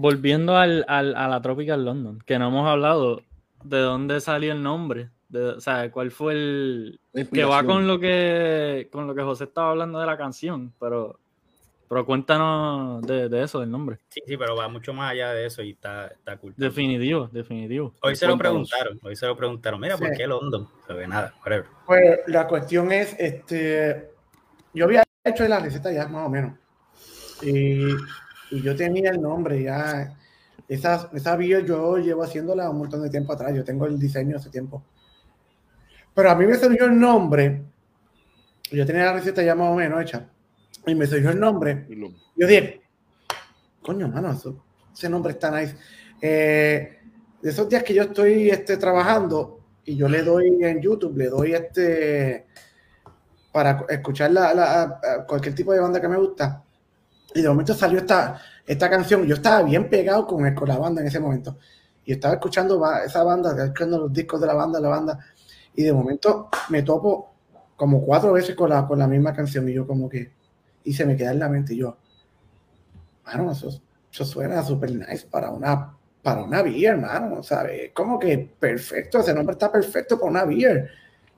[0.01, 3.23] Volviendo al, al- a la Tropical London, que no hemos hablado
[3.65, 5.11] de dónde salió el nombre.
[5.29, 7.01] de- o sea, cuál fue el.
[7.33, 11.19] Que va con lo que con lo que José estaba hablando de la canción, pero,
[11.89, 13.99] pero cuéntanos de, de eso, del nombre.
[14.09, 16.55] Sí, sí, pero va mucho más allá de eso y está, está cool.
[16.57, 17.93] Definitivo, definitivo.
[18.03, 20.69] Hoy se lo preguntaron, hoy se lo preguntaron, mira, ¿por qué London?
[20.87, 21.67] Se ve nada, whatever.
[21.87, 24.11] Pues la cuestión es, este,
[24.73, 26.55] yo había hecho la receta ya más o menos.
[27.43, 27.91] Y,
[28.51, 30.17] y yo tenía el nombre ya.
[30.69, 33.55] Esa, esa beer yo llevo haciéndola un montón de tiempo atrás.
[33.55, 34.83] Yo tengo el diseño hace tiempo.
[36.15, 37.63] Pero a mí me surgió el nombre.
[38.71, 40.29] Yo tenía la receta ya más o menos hecha.
[40.87, 41.87] Y me surgió el nombre.
[42.37, 42.83] Yo dije,
[43.83, 45.77] coño, mano, eso- ese nombre está nice.
[46.21, 46.99] Eh,
[47.41, 51.29] de esos días que yo estoy este, trabajando y yo le doy en YouTube, le
[51.29, 52.47] doy este
[53.53, 56.63] para escuchar la, cualquier tipo de banda que me gusta.
[57.35, 59.25] Y de momento salió esta, esta canción.
[59.27, 61.59] Yo estaba bien pegado con, el- con la banda en ese momento.
[62.05, 65.19] Y estaba escuchando esa banda, escuchando los discos de la banda, la banda.
[65.75, 67.33] Y de momento me topo
[67.77, 69.69] como cuatro veces con la, con la misma canción.
[69.69, 70.33] Y yo como que,
[70.85, 71.75] y se me queda en la mente.
[71.75, 71.97] Y yo,
[73.25, 73.69] mano, eso,
[74.13, 77.91] eso suena súper nice para una, para una beer, mano, ¿sabes?
[77.95, 80.91] Como que perfecto, ese nombre está perfecto para una beer.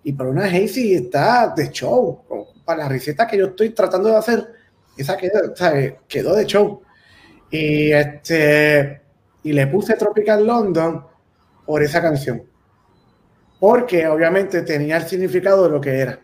[0.02, 2.22] Y para una hazy está de show.
[2.64, 4.48] Para la receta que yo estoy tratando de hacer,
[4.96, 5.94] esa quedó, ¿sabes?
[6.08, 6.82] quedó de show.
[7.50, 9.00] Y este
[9.42, 11.04] y le puse Tropical London
[11.64, 12.42] por esa canción.
[13.58, 16.20] Porque obviamente tenía el significado de lo que era.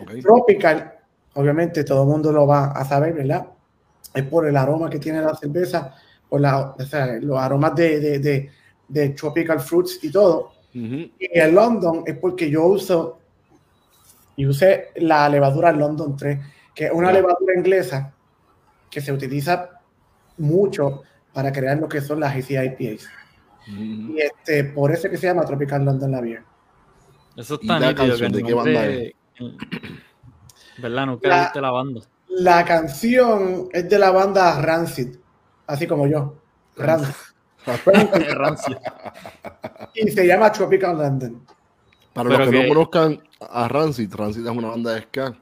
[0.00, 0.12] Ok.
[0.22, 0.94] Tropical,
[1.34, 3.46] obviamente todo el mundo lo va a saber, ¿verdad?
[4.14, 5.94] Es por el aroma que tiene la cerveza,
[6.28, 8.50] por la, o sea, los aromas de, de, de,
[8.88, 10.52] de tropical fruits y todo.
[10.74, 11.10] Ujú.
[11.18, 13.18] Y el London es porque yo uso
[14.36, 16.38] y usé la levadura London 3,
[16.76, 18.12] que es una levadura inglesa
[18.90, 19.80] que se utiliza
[20.38, 23.08] mucho para crear lo que son las Hazy IPAs.
[23.68, 24.12] Ujú.
[24.12, 26.44] Y este, por eso es que se llama Tropical London la beer.
[27.36, 29.16] Eso ¿Y está la que canción de qué banda nombre-
[30.78, 31.06] ¿Verdad?
[31.06, 32.00] Nunca La- viste la banda.
[32.28, 35.16] La canción es de la banda Rancid.
[35.66, 36.36] así como yo.
[36.76, 37.14] Rancid.
[38.34, 38.76] Rancid.
[39.94, 41.42] y se llama Tropical London.
[42.12, 45.34] Para los que, no conozcan a Rancid, Rancid es una banda de ska.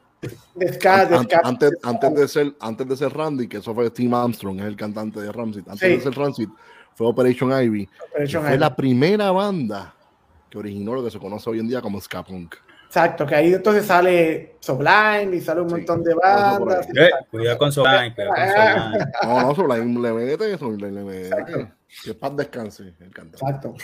[0.55, 1.41] De ska, de ska.
[1.45, 4.77] Antes, antes, de ser, antes de ser Randy, que eso fue Tim Armstrong, es el
[4.77, 5.69] cantante de Rancid.
[5.69, 6.49] Antes de ser Rancid,
[6.95, 7.89] fue Operation Ivy.
[8.11, 9.95] fue la primera banda
[10.49, 12.55] que originó lo que se conoce hoy en día como ska punk.
[12.87, 16.87] Exacto, que ahí entonces sale Sublime y sale un montón de bandas.
[16.95, 19.13] Eh, cuidado con Sublime, cuidado con Sublime.
[19.25, 21.73] No, no, Sublime le mete eso, le, le mete.
[22.05, 23.39] Que paz descanse el cantante.
[23.45, 23.75] Exacto.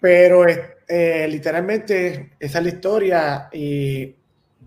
[0.00, 4.16] Pero eh, literalmente esa es la historia y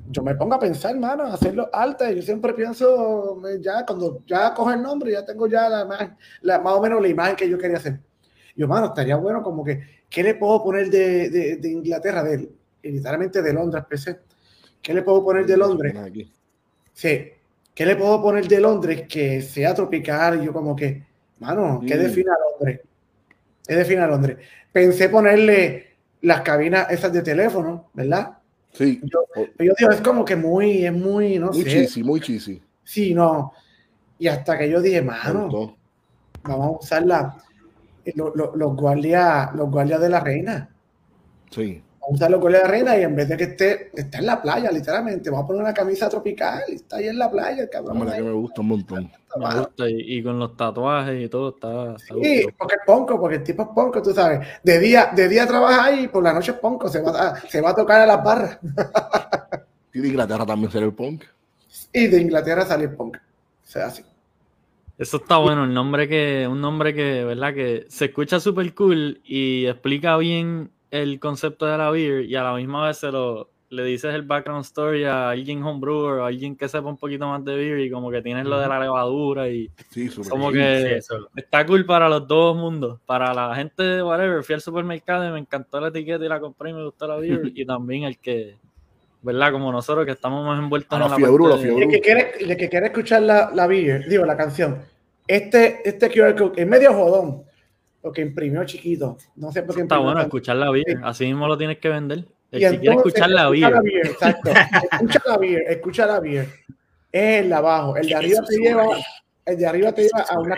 [0.09, 2.11] yo me pongo a pensar, hermano, hacerlo alta.
[2.11, 6.73] Yo siempre pienso, ya cuando ya coge el nombre, ya tengo ya la, la, más
[6.73, 7.99] o menos la imagen que yo quería hacer.
[8.55, 12.49] Yo, hermano, estaría bueno como que, ¿qué le puedo poner de, de, de Inglaterra, de
[12.83, 14.19] literalmente de Londres, PC.
[14.81, 15.93] ¿Qué le puedo poner de Londres?
[16.93, 17.31] Sí.
[17.73, 20.41] ¿Qué le puedo poner de Londres que sea tropical?
[20.41, 21.03] Yo como que,
[21.39, 22.81] mano, ¿qué define a Londres?
[23.65, 24.37] ¿Qué define a Londres?
[24.71, 25.87] Pensé ponerle
[26.21, 28.37] las cabinas esas de teléfono, ¿verdad?
[28.73, 28.99] Sí.
[29.03, 29.25] Yo,
[29.59, 32.03] yo digo, es como que muy, es muy, no muy sé.
[32.03, 32.61] muy cheesy.
[32.83, 33.53] Sí, no.
[34.19, 35.77] Y hasta que yo dije, mano,
[36.43, 37.37] vamos a usar la,
[38.15, 40.69] los, guardias, los guardias de la reina.
[41.49, 44.25] Sí a usar los goles de arena y en vez de que esté, está en
[44.25, 47.69] la playa, literalmente, vamos a poner una camisa tropical y está ahí en la playa,
[47.69, 48.11] cabrón.
[48.11, 49.11] que me gusta un montón.
[49.35, 51.97] Me gusta y, con los tatuajes y todo está.
[51.97, 54.47] sí, porque es ponco, porque el tipo es ponco, tú sabes.
[54.63, 57.35] De día, de día trabaja ahí y por la noche es ponco, se va a,
[57.49, 58.59] se va a tocar a las barras.
[59.93, 61.23] y de Inglaterra también sale el punk.
[61.91, 63.17] Y de Inglaterra sale el punk.
[63.17, 64.03] O sea, así.
[64.97, 67.53] Eso está bueno, el nombre que, un nombre que, ¿verdad?
[67.53, 72.43] Que se escucha súper cool y explica bien el concepto de la beer y a
[72.43, 76.27] la misma vez se lo, le dices el background story a alguien homebrewer o a
[76.27, 78.79] alguien que sepa un poquito más de beer y como que tienes lo de la
[78.79, 79.71] levadura y
[80.29, 80.99] como que
[81.35, 82.99] está cool para los dos mundos.
[83.07, 86.39] Para la gente de whatever, fui al supermercado y me encantó la etiqueta y la
[86.39, 87.41] compré y me gustó la beer.
[87.55, 88.55] Y también el que,
[89.23, 89.51] ¿verdad?
[89.51, 92.85] Como nosotros que estamos más envueltos en la, fiebre, el que quiere, el que quiere
[92.85, 94.83] escuchar la, la beer, digo, la canción,
[95.25, 97.45] este, este QR code es medio jodón
[98.03, 99.17] lo que imprimió chiquito.
[99.35, 99.81] No sé por qué.
[99.81, 100.99] Está bueno escuchar la beer.
[101.03, 102.25] Así mismo lo tienes que vender.
[102.51, 103.73] El si quiere escuchar la beer.
[104.03, 104.51] Exacto.
[104.91, 105.63] escucha la beer.
[105.69, 106.49] Escucha la beer.
[107.11, 107.95] Es el de abajo.
[107.95, 108.85] El de arriba te lleva.
[109.45, 110.57] El de arriba te lleva a una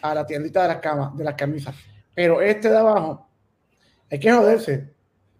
[0.00, 1.74] a la tiendita de las camas, de las camisas.
[2.14, 3.28] Pero este de abajo,
[4.10, 4.92] hay que joderse.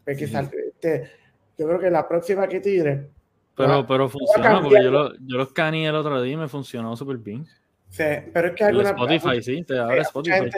[0.05, 1.11] Este,
[1.57, 3.11] yo creo que la próxima que tire.
[3.57, 6.97] Pero, pero funciona, porque yo lo, yo lo escaneé el otro día y me funcionó
[6.97, 7.47] súper bien.
[7.89, 10.51] Sí, pero es que alguna, Spotify, sí, te abre Spotify.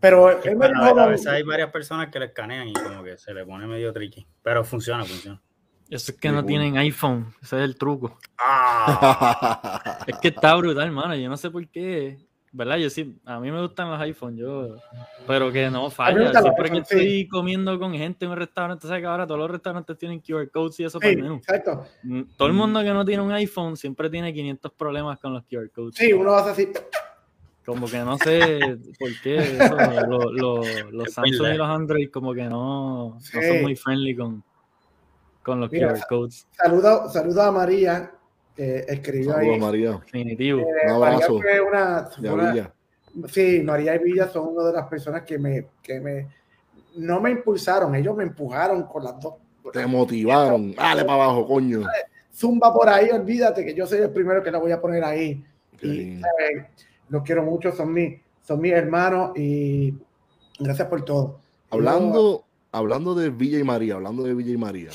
[0.00, 3.66] pero a, veces hay varias personas que le escanean y como que se le pone
[3.66, 4.26] medio tricky.
[4.42, 5.40] Pero funciona, funciona.
[5.90, 8.18] Eso es que no tienen iPhone, ese es el truco.
[8.38, 10.02] Ah.
[10.06, 11.14] es que está brutal, hermano.
[11.14, 12.18] Yo no sé por qué.
[12.52, 12.76] ¿Verdad?
[12.76, 14.76] Yo sí, a mí me gustan los iPhones, yo,
[15.26, 16.38] pero que no falla.
[16.40, 19.96] Siempre que estoy comiendo con gente en un restaurante, sabes que ahora todos los restaurantes
[19.96, 21.36] tienen QR codes y eso para el menú.
[21.36, 21.86] Exacto.
[22.02, 25.44] Mm, todo el mundo que no tiene un iPhone siempre tiene 500 problemas con los
[25.44, 25.94] QR codes.
[25.96, 26.68] Sí, uno va así.
[27.64, 28.58] Como que no sé
[28.98, 29.76] por qué eso,
[30.10, 34.42] los Samsung y los Android como que no, no son muy friendly con,
[35.42, 36.46] con los QR codes.
[36.50, 38.12] Saludo, saludo a María,
[38.56, 39.58] escribió ahí.
[39.58, 39.92] María.
[39.92, 40.60] Definitivo.
[40.60, 41.40] Eh, un abrazo.
[42.20, 42.72] María
[43.28, 46.28] sí, María y Villa son una de las personas que me, que me
[46.96, 49.34] no me impulsaron, ellos me empujaron con las dos.
[49.72, 50.74] Te motivaron.
[50.74, 51.82] Dale para abajo, coño.
[52.34, 55.44] Zumba por ahí, olvídate que yo soy el primero que la voy a poner ahí.
[55.80, 56.20] Y,
[57.08, 59.94] los quiero mucho, son, mi, son mis hermanos y
[60.58, 61.40] gracias por todo.
[61.70, 64.90] Hablando, hablando de Villa y María, hablando de Villa y María,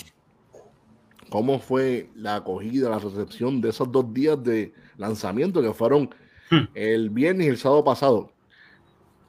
[1.29, 6.09] cómo fue la acogida, la recepción de esos dos días de lanzamiento que fueron
[6.51, 6.69] hmm.
[6.73, 8.31] el viernes y el sábado pasado.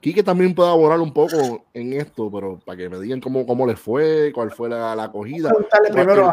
[0.00, 3.66] Quique también puede abonar un poco en esto, pero para que me digan cómo, cómo
[3.66, 5.50] les fue, cuál fue la, acogida,
[5.92, 6.33] primero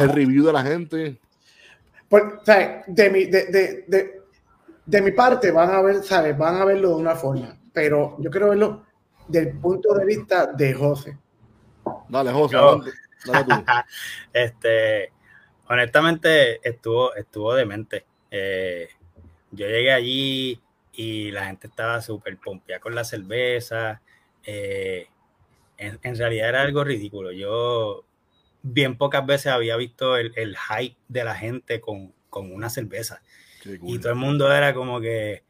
[0.00, 1.20] el, review de la gente.
[2.08, 2.24] Pues,
[2.88, 3.46] de, mi, de,
[3.86, 4.22] de,
[4.84, 6.36] de, mi parte van a ver, ¿sabes?
[6.36, 8.82] Van a verlo de una forma, pero yo quiero verlo
[9.28, 11.16] del punto de vista de José.
[12.08, 12.56] Dale, José.
[14.32, 15.12] este,
[15.68, 18.06] honestamente, estuvo, estuvo demente.
[18.30, 18.88] Eh,
[19.50, 20.60] yo llegué allí
[20.92, 24.02] y la gente estaba súper pompeada con la cerveza.
[24.44, 25.08] Eh,
[25.78, 27.32] en, realidad era algo ridículo.
[27.32, 28.04] Yo
[28.62, 33.22] bien pocas veces había visto el, hype de la gente con, una cerveza.
[33.64, 35.42] Y todo el mundo era como que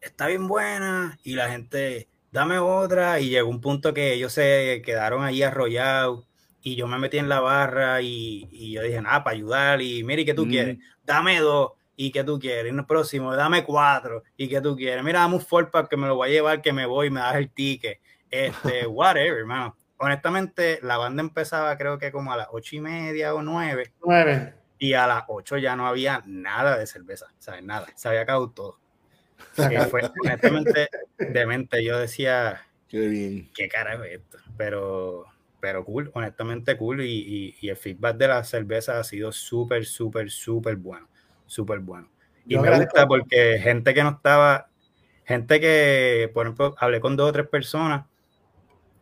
[0.00, 4.82] está bien buena y la gente dame otra y llegó un punto que ellos se
[4.84, 6.26] quedaron ahí arrollados
[6.66, 10.24] y yo me metí en la barra y, yo dije, nada, para ayudar, y mire,
[10.24, 10.78] ¿qué tú quieres?
[11.04, 11.74] Dame dos.
[11.94, 12.72] ¿Y qué tú quieres?
[12.72, 14.24] En el próximo, dame cuatro.
[14.36, 15.04] ¿Y qué tú quieres?
[15.04, 17.36] Mira, dame un Ford que me lo voy a llevar, que me voy, me das
[17.36, 18.00] el ticket.
[18.28, 19.76] Este, whatever, hermano.
[19.98, 23.92] Honestamente, la banda empezaba creo que como a las ocho y media o nueve.
[24.04, 24.54] Nueve.
[24.80, 27.62] Y a las ocho ya no había nada de cerveza, ¿sabes?
[27.62, 27.86] Nada.
[27.94, 28.80] Se había acabado todo.
[29.70, 31.84] Que fue honestamente demente.
[31.84, 33.50] Yo decía, Qué bien.
[33.54, 34.38] qué carajo es esto.
[34.56, 35.26] Pero,
[35.60, 37.02] pero cool, honestamente cool.
[37.02, 41.08] Y, y- y el feedback de la cerveza ha sido súper, súper, súper bueno.
[41.46, 42.08] Súper bueno.
[42.46, 44.68] Y Yo me agradezco- gusta porque gente que no estaba,
[45.24, 48.06] gente que, por ejemplo, hablé con dos o tres personas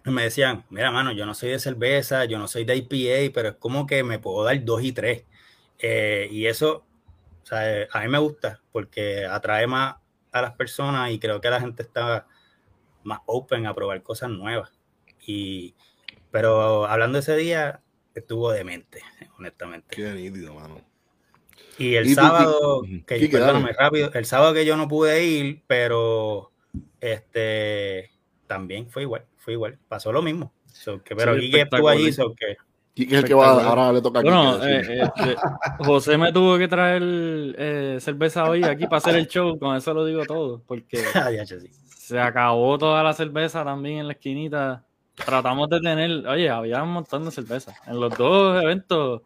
[0.04, 3.48] me decían, mira, mano, yo no soy de cerveza, yo no soy de IPA, pero
[3.50, 5.24] es como que me puedo dar dos y tres.
[5.78, 6.84] Eh, y eso,
[7.42, 9.96] o sea, eh, a mí me gusta porque atrae más
[10.32, 12.26] a las personas y creo que la gente está
[13.04, 14.72] más open a probar cosas nuevas.
[15.26, 15.74] Y,
[16.34, 17.80] pero hablando ese día,
[18.12, 19.00] estuvo demente,
[19.38, 19.94] honestamente.
[19.94, 20.80] Qué nítido, mano.
[21.78, 23.76] Y el Y tú, sábado, y- que Quique, perdóname, dale.
[23.78, 26.50] rápido, el sábado que yo no pude ir, pero
[27.00, 28.10] este
[28.48, 30.52] también fue igual, fue igual, pasó lo mismo.
[30.72, 32.56] So, que, pero Sí, Quique estuvo allí, so que
[32.96, 33.52] ¿Y qué es el que va?
[33.64, 34.90] Ahora le toca a Bueno, Quique decir.
[34.90, 35.36] eh, este,
[35.78, 37.02] José me tuvo que traer
[37.56, 41.30] eh, cerveza hoy aquí para hacer el show, con eso lo digo todo, porque Ah,
[41.96, 44.84] se acabó toda la cerveza también en la esquinita.
[45.16, 47.74] Tratamos de tener, oye, había un montón de cerveza.
[47.86, 49.22] En los dos eventos,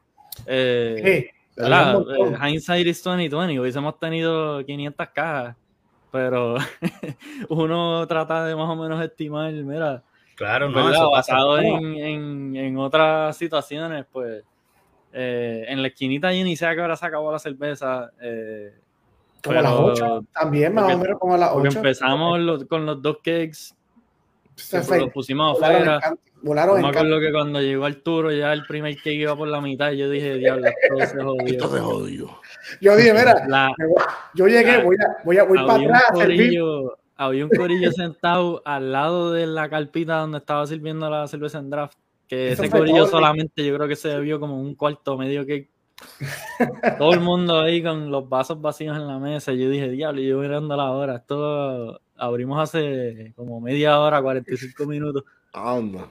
[0.46, 2.34] eh, Sí, montón.
[2.34, 5.56] Eh, Hindsight is 2020, hubiésemos tenido 500 cajas,
[6.12, 6.56] pero
[7.48, 10.02] uno trata de más o menos estimar, mira,
[10.36, 11.32] Claro, no, eso pasa.
[11.34, 14.44] basado en, en, en otras situaciones, pues
[15.12, 18.10] eh, en la esquinita yo ni sé a qué hora se acabó la cerveza.
[18.20, 18.72] eh,
[19.42, 20.24] Como a las pero- 8.
[20.32, 21.78] También, más porque- o menos como a las Porque 8.
[21.78, 23.74] empezamos los- con los dos cakes,
[24.58, 25.00] Se que fue.
[25.00, 26.14] los pusimos Volaron afuera.
[26.40, 26.98] Volaron me en canto.
[27.00, 30.08] acuerdo que cuando llegó Arturo ya el primer cake iba por la mitad y yo
[30.10, 31.46] dije, diablo, esto se jodió.
[31.46, 32.40] Esto se jodió.
[32.80, 34.02] Yo dije, mira, La- me voy-
[34.34, 37.90] yo llegué, voy, a, voy, a, voy para había, un atrás corillo, había un corillo
[37.92, 41.98] sentado al lado de la carpita donde estaba sirviendo la cerveza en draft.
[42.28, 43.08] Que Eso ese corillo todo.
[43.12, 45.70] solamente yo creo que se bebió como un cuarto medio que
[46.98, 49.52] todo el mundo ahí con los vasos vacíos en la mesa.
[49.52, 51.16] Yo dije, diablo, yo mirando la hora.
[51.16, 55.24] Esto abrimos hace como media hora, 45 minutos.
[55.52, 56.08] Anda.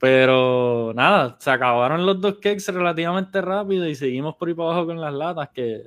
[0.00, 4.86] Pero nada, se acabaron los dos cakes relativamente rápido y seguimos por ahí para abajo
[4.86, 5.48] con las latas.
[5.52, 5.82] Que,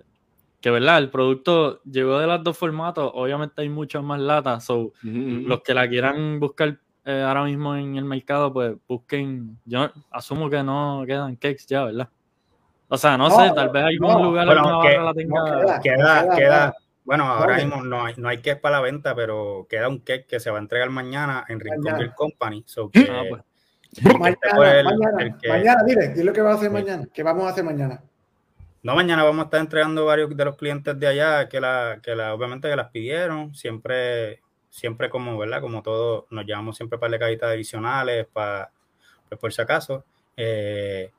[0.60, 3.10] que verdad, el producto llegó de los dos formatos.
[3.16, 4.66] Obviamente hay muchas más latas.
[4.66, 9.58] So, los que la quieran buscar eh, ahora mismo en el mercado, pues busquen.
[9.66, 12.10] Yo asumo que no quedan cakes ya, ¿verdad?
[12.90, 14.24] O sea, no, No, sé, tal vez algún no.
[14.26, 15.40] lugar, Bueno, alguna que- la tenga.
[15.40, 15.80] no queda.
[15.80, 16.74] Queda, Queda, queda, queda.
[17.12, 20.28] Bueno, ahora mismo no hay, no hay cake para la venta, pero queda un cake
[20.28, 21.98] que se va a entregar mañana en Rincón.
[21.98, 22.64] Beer Company.
[22.66, 23.42] So que, Ah, pues.
[23.94, 26.56] que este Mañana, fue el- mañana, el que- mañana, dile, dile lo que vas a
[26.56, 26.74] hacer Sí.
[26.74, 27.08] mañana.
[27.14, 28.02] ¿Qué vamos a hacer mañana?
[28.84, 32.16] No, mañana vamos a estar entregando varios de los clientes de allá que la, que
[32.16, 33.54] la, obviamente que las pidieron.
[33.54, 34.40] Siempre,
[34.70, 35.60] siempre como, ¿verdad?
[35.60, 38.72] Como todo, nos llevamos siempre para de cajitas adicionales, para,
[39.28, 40.06] pues por si acaso.
[40.38, 41.12] Eh,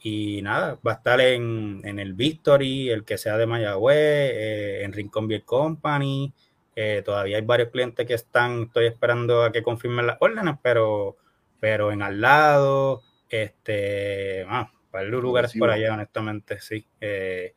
[0.00, 4.84] y nada, va a estar en, en el Victory, el que sea de Mayagüez, eh,
[4.84, 6.32] en Rincón Beer Company.
[6.76, 11.16] Eh, todavía hay varios clientes que están, estoy esperando a que confirmen las órdenes, pero,
[11.58, 16.86] pero en al lado, este, ah, varios lugares por allá, honestamente, sí.
[17.00, 17.54] Eh,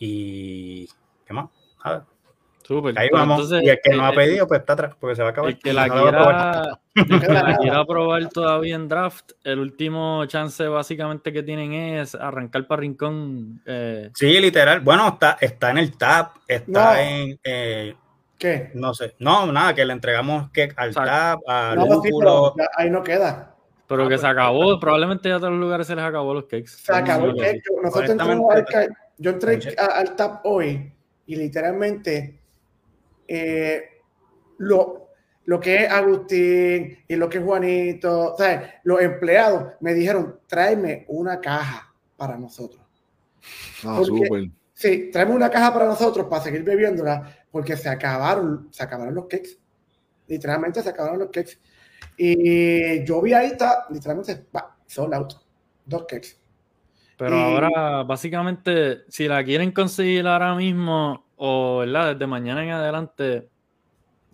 [0.00, 0.88] y,
[1.24, 1.50] ¿qué más?
[1.84, 2.06] Nada,
[2.68, 2.98] Súper.
[2.98, 3.40] ahí Pero vamos.
[3.40, 5.30] entonces, y el que no ha eh, pedido, pues está atrás, porque se va a
[5.32, 5.50] acabar.
[5.50, 10.26] El que la no quiera, el que la quiera probar todavía en draft, el último
[10.26, 13.62] chance básicamente que tienen es arrancar para Rincón.
[13.64, 14.80] eh, Sí, literal.
[14.80, 17.00] Bueno, está, está en el tap, está No.
[17.00, 17.94] en, eh,
[18.38, 18.70] ¿Qué?
[18.74, 21.10] no sé, no, nada, que le entregamos que al Exacto.
[21.10, 22.10] tap, a No, sí,
[22.76, 23.54] ahí no queda.
[23.88, 24.78] pero Ah, que pues, se acabó.
[24.78, 26.66] Probablemente ya a todos los lugares se les acabó los cakes.
[26.68, 27.62] Se acabó el cake.
[27.82, 28.66] Nosotros entramos al
[29.16, 30.92] yo entré al TAP hoy
[31.26, 32.37] y literalmente
[33.28, 33.82] eh,
[34.58, 35.10] lo,
[35.44, 40.40] lo que es Agustín y lo que es Juanito, o sea, los empleados me dijeron,
[40.46, 42.82] tráeme una caja para nosotros.
[43.84, 44.50] Ah, Porque- súper.
[44.74, 49.26] Sí, tráeme una caja para nosotros para seguir bebiéndola porque se acabaron, se acabaron los
[49.26, 49.58] cakes.
[50.28, 51.58] Literalmente se acabaron los cakes.
[52.16, 55.32] Y yo vi ahí, está, literalmente, va, sold out.
[55.84, 56.28] Dos cakes.
[57.16, 62.12] Pero Y- ahora, básicamente, si la quieren conseguir ahora mismo o ¿verdad?
[62.14, 63.48] desde mañana en adelante,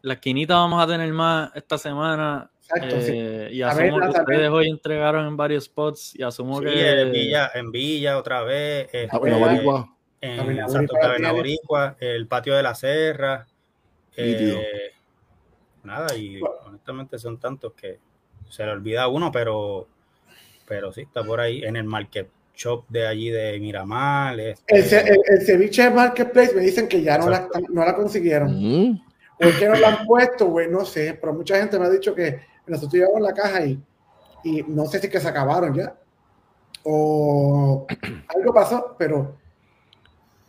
[0.03, 2.51] la esquinita vamos a tener más esta semana.
[2.61, 3.13] Exacto, sí.
[3.15, 7.01] eh, Y asumo que ustedes hoy entregaron en varios spots y asumo Sí, que.
[7.03, 8.87] en Villa, en Villa otra vez.
[8.93, 9.97] este, Cabina Boricua.
[10.21, 11.31] en Santo tiene.
[11.33, 13.47] Boricua, el patio de la Serra.
[14.17, 14.93] Eh,
[15.83, 17.99] nada, y honestamente son tantos que
[18.49, 19.89] se le olvida a uno, pero,
[20.67, 24.35] pero sí, está por ahí en el Market shop de allí de Miramar.
[24.39, 27.95] El, este, ce- el- el ceviche Marketplace me dicen que ya no la, no la
[27.95, 28.53] consiguieron.
[28.55, 29.01] Mm.
[29.39, 30.71] ¿Por qué no la han puesto, güey?
[30.71, 33.79] No sé, pero mucha gente me ha dicho que nosotros llevamos la caja y,
[34.45, 35.95] y no sé si que se acabaron ya.
[36.85, 37.87] O
[38.37, 39.37] algo pasó, pero,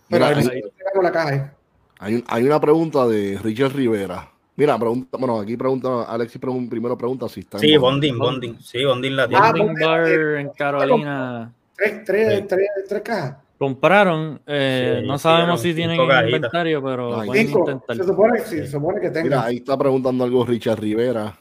[0.10, 1.54] pero Mira, entregamos la caja.
[2.00, 4.32] Hay, hay una pregunta de Richard Rivera.
[4.58, 8.18] Mira, pregunta, bueno, aquí pregunta, Alexis pregun- primero pregunta si está en Sí, Bonding.
[8.18, 8.64] Bonding, Bonding.
[8.64, 9.44] Sí, Bonding la tiene.
[9.46, 11.54] Ah, Bonding Bar en Carolina.
[11.76, 12.46] Tres, tres, Sí.
[12.48, 13.36] tres, tres cajas.
[13.58, 17.60] Compraron, eh, Sí, no sabemos sí, si tienen inventario, pero Ay, pueden Cinco.
[17.62, 17.96] intentar.
[17.96, 19.40] Se supone, sí, se supone que Mira, tengan.
[19.46, 21.38] ahí está preguntando algo Richard Rivera,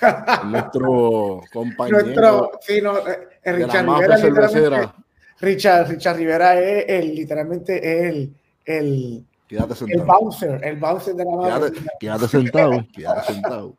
[0.44, 4.92] nuestro compañero Nuestro, sí, no, eh, de la Richard Rivera, literalmente.
[5.40, 10.04] Richard, Richard Rivera es el, literalmente el, el, Quédate el sentado.
[10.06, 11.58] bouncer, el bouncer de la mafia.
[11.70, 13.74] Quédate, quédate sentado, quédate sentado.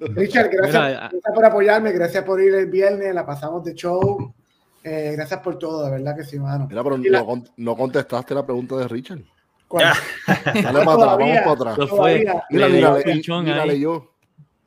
[0.00, 4.34] Richard, gracias, Mira, gracias por apoyarme, gracias por ir el viernes, la pasamos de show.
[4.88, 6.66] Eh, gracias por todo, de verdad que sí, mano.
[6.68, 9.20] Mira, pero la- no, con- no contestaste la pregunta de Richard.
[9.66, 9.84] ¿Cuál?
[10.72, 11.78] Dale para atrás, vamos para atrás.
[11.78, 11.86] Lo.
[11.88, 13.68] Todavía, Mira, Le mira, dio le- pichón mira, ahí.
[13.68, 14.10] leyó.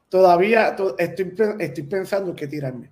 [0.09, 2.91] todavía to- estoy, estoy pensando que tirarme.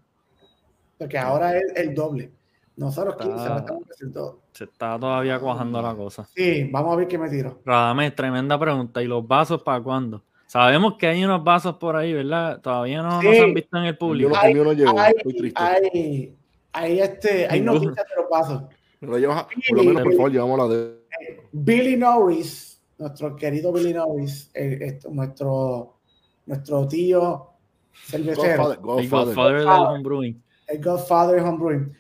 [0.97, 2.31] Porque ahora es el doble.
[2.77, 4.39] Nosotros 15 Está- estamos haciendo.
[4.53, 6.25] Se está todavía cuajando la cosa.
[6.33, 7.59] Sí, vamos a ver qué me tiro.
[7.65, 9.01] Radamés, tremenda pregunta.
[9.03, 10.23] ¿Y los vasos para cuándo?
[10.47, 12.59] Sabemos que hay unos vasos por ahí, ¿verdad?
[12.61, 13.35] Todavía no, no Sí.
[13.35, 14.31] se han visto en el público.
[14.43, 15.61] el mío no llegó, hay, estoy triste.
[15.61, 16.35] hay,
[16.73, 17.81] hay, este, hay Ninguno.
[17.85, 18.63] noticias de los vasos.
[18.99, 20.99] Pero lleva- por lo menos, por favor, llevamos la de.
[21.51, 25.99] Billy Norris, nuestro querido Billy Norris, eh, esto, nuestro,
[26.45, 27.47] nuestro tío
[27.93, 29.55] cervecero, Godfather, El Godfather.
[29.55, 29.87] Del Godfather.
[29.95, 30.43] homebrewing.
[30.67, 31.93] el Godfather Homebrewing,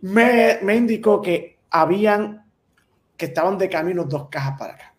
[0.00, 2.44] me, me indicó que habían,
[3.16, 4.94] que estaban de camino dos cajas para acá.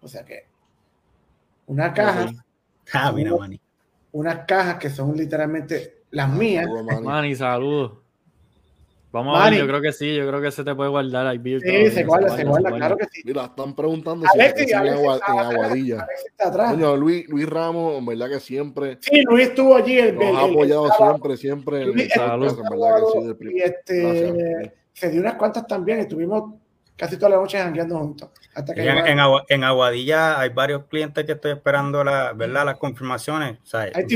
[0.00, 0.46] O sea que
[1.66, 2.26] una caja.
[2.92, 3.60] Ah, mira, Manny.
[4.12, 6.64] unas cajas que son literalmente las mías.
[6.64, 7.06] Saludos, Manny.
[7.06, 7.92] Manny, saludos.
[9.12, 11.36] Vamos a ver, yo creo que sí, yo creo que se te puede guardar ahí.
[11.36, 13.22] beer Sí, todavía, se guarda, se guarda, claro que sí.
[13.26, 14.78] Mira, están preguntando si Alexis, en
[15.38, 16.06] Aguadilla.
[16.70, 19.98] Coño, Luis, Luis Ramos, en verdad que siempre Sí, Luis estuvo allí.
[19.98, 21.82] El, nos el- ha apoyado el siempre, siempre.
[21.82, 21.92] en
[22.70, 24.72] verdad que sí, del y este, Gracias.
[24.94, 25.98] se dio unas cuantas también.
[26.00, 26.54] Estuvimos
[26.96, 28.30] casi toda la noche jangueando juntos.
[28.54, 32.66] Hasta que En, Aguadilla hay varios clientes que estoy esperando la, ¿verdad?
[32.66, 33.58] las confirmaciones.
[33.62, 34.06] O sea, hay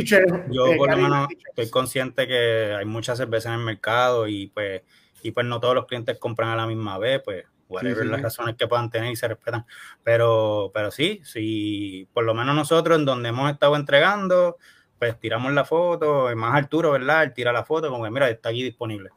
[0.51, 4.49] yo eh, por lo menos estoy consciente que hay muchas cervezas en el mercado y
[4.49, 4.83] pues,
[5.23, 8.11] y pues no todos los clientes compran a la misma vez, pues whatever sí.
[8.11, 9.67] las razones que puedan tener y se respetan.
[10.03, 14.59] Pero, pero sí, sí, por lo menos nosotros en donde hemos estado entregando,
[14.99, 17.25] pues tiramos la foto, más Arturo, ¿verdad?
[17.25, 19.11] Él tira la foto como que mira, está aquí disponible.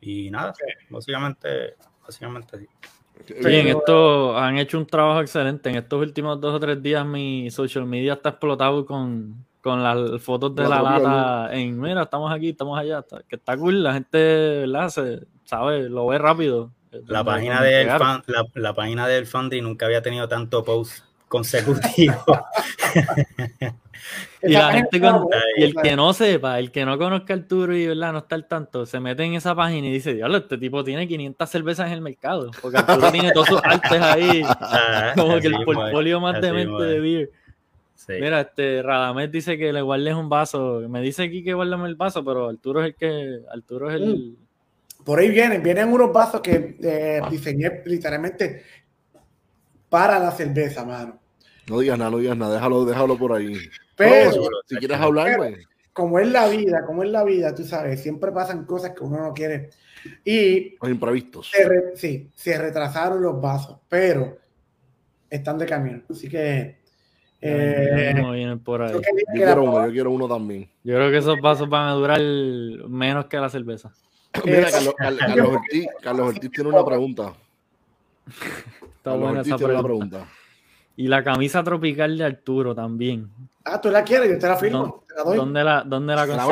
[0.00, 0.52] Y nada,
[0.90, 2.68] básicamente, básicamente sí.
[3.26, 5.70] Sí, en esto han hecho un trabajo excelente.
[5.70, 10.20] En estos últimos dos o tres días mi social media está explotado con, con las
[10.22, 13.94] fotos de La lata en, mira, estamos aquí, estamos allá, está- que está cool, la
[13.94, 14.18] gente,
[14.66, 14.88] ¿verdad?
[14.88, 16.70] Se sabe, lo ve rápido.
[17.06, 22.14] La página del fan, la, la página del Funding nunca había tenido tanto post consecutivo.
[24.42, 25.20] Y la gente buena,
[25.56, 28.12] y el que no sepa, el que no conozca a Arturo y ¿verdad?
[28.12, 31.06] no está al tanto, se mete en esa página y dice, diablo, este tipo tiene
[31.06, 32.50] 500 cervezas en el mercado.
[32.60, 37.00] Porque Arturo tiene todos sus artes ahí, Ah, como que el portfolio más demente de
[37.00, 37.30] beer.
[37.94, 38.14] Sí.
[38.20, 40.80] Mira, este Radamés dice que le guardes un vaso.
[40.88, 43.40] Me dice aquí que guardame el vaso, pero Arturo es el que.
[43.52, 44.36] Arturo es el.
[45.04, 48.64] Por ahí vienen, vienen unos vasos que eh, diseñé literalmente
[49.88, 51.21] para la cerveza, mano.
[51.68, 53.54] No digas nada, no digas nada, déjalo, déjalo por ahí.
[53.96, 55.58] Pero, No, si, quieres hablar, pues.
[55.92, 59.20] como es la vida, como es la vida, tú sabes, siempre pasan cosas que uno
[59.22, 59.70] no quiere.
[60.24, 61.50] Y Los imprevistos.
[61.50, 64.38] se re- sí, se retrasaron los vasos, pero
[65.30, 66.02] están de camino.
[66.10, 66.78] Así que.
[67.40, 68.92] eh, por ahí.
[68.92, 69.00] Yo
[69.32, 70.68] quiero uno, yo quiero uno también.
[70.82, 72.20] Yo creo que esos vasos van a durar
[72.88, 73.92] menos que la cerveza.
[74.44, 74.94] Mira, Carlos,
[75.48, 77.34] Ortiz, Carlos Ortiz tiene una pregunta.
[78.26, 80.28] Está Carlos buena Ortiz esa tiene una pregunta.
[80.96, 83.30] Y la camisa tropical de Arturo también.
[83.64, 85.36] Ah, tú la quieres, yo te la firmo, ¿Dó- te la doy.
[85.36, 86.42] ¿Dónde la, dónde la ¿Te la la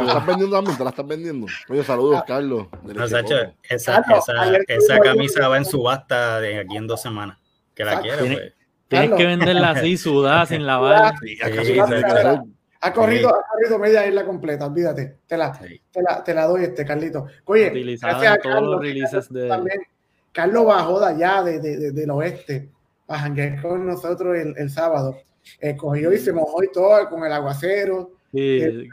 [0.00, 0.78] estás vendiendo también?
[0.78, 1.46] ¿Te la estás vendiendo?
[1.68, 2.66] Oye, saludos, Carlos.
[2.82, 3.34] de No, Sacho,
[3.68, 7.38] esa, Carlos, esa, esa camisa va en subasta de aquí en dos semanas.
[7.74, 8.08] Que la Exacto.
[8.08, 8.54] quiere, Tiene- pues.
[8.88, 9.18] Tienes Carlos.
[9.18, 11.14] que venderla así, sudada, sin lavar.
[11.20, 11.78] Sí, Sí, sí.
[12.80, 15.16] Ha corrido, ha corrido media isla completa, olvídate.
[15.26, 15.80] Te la, Sí.
[15.90, 17.26] te la, te la doy, este, Carlito.
[17.46, 19.80] Oye, Utilizada gracias a en todos los Carlos, releases de- también.
[20.32, 22.68] Carlos bajó de allá, de, de- de- del oeste,
[23.08, 25.16] janguear con nosotros el, el sábado.
[25.60, 28.12] Eh, cogió y se mojó y todo con el aguacero.
[28.32, 28.88] Sí, Este,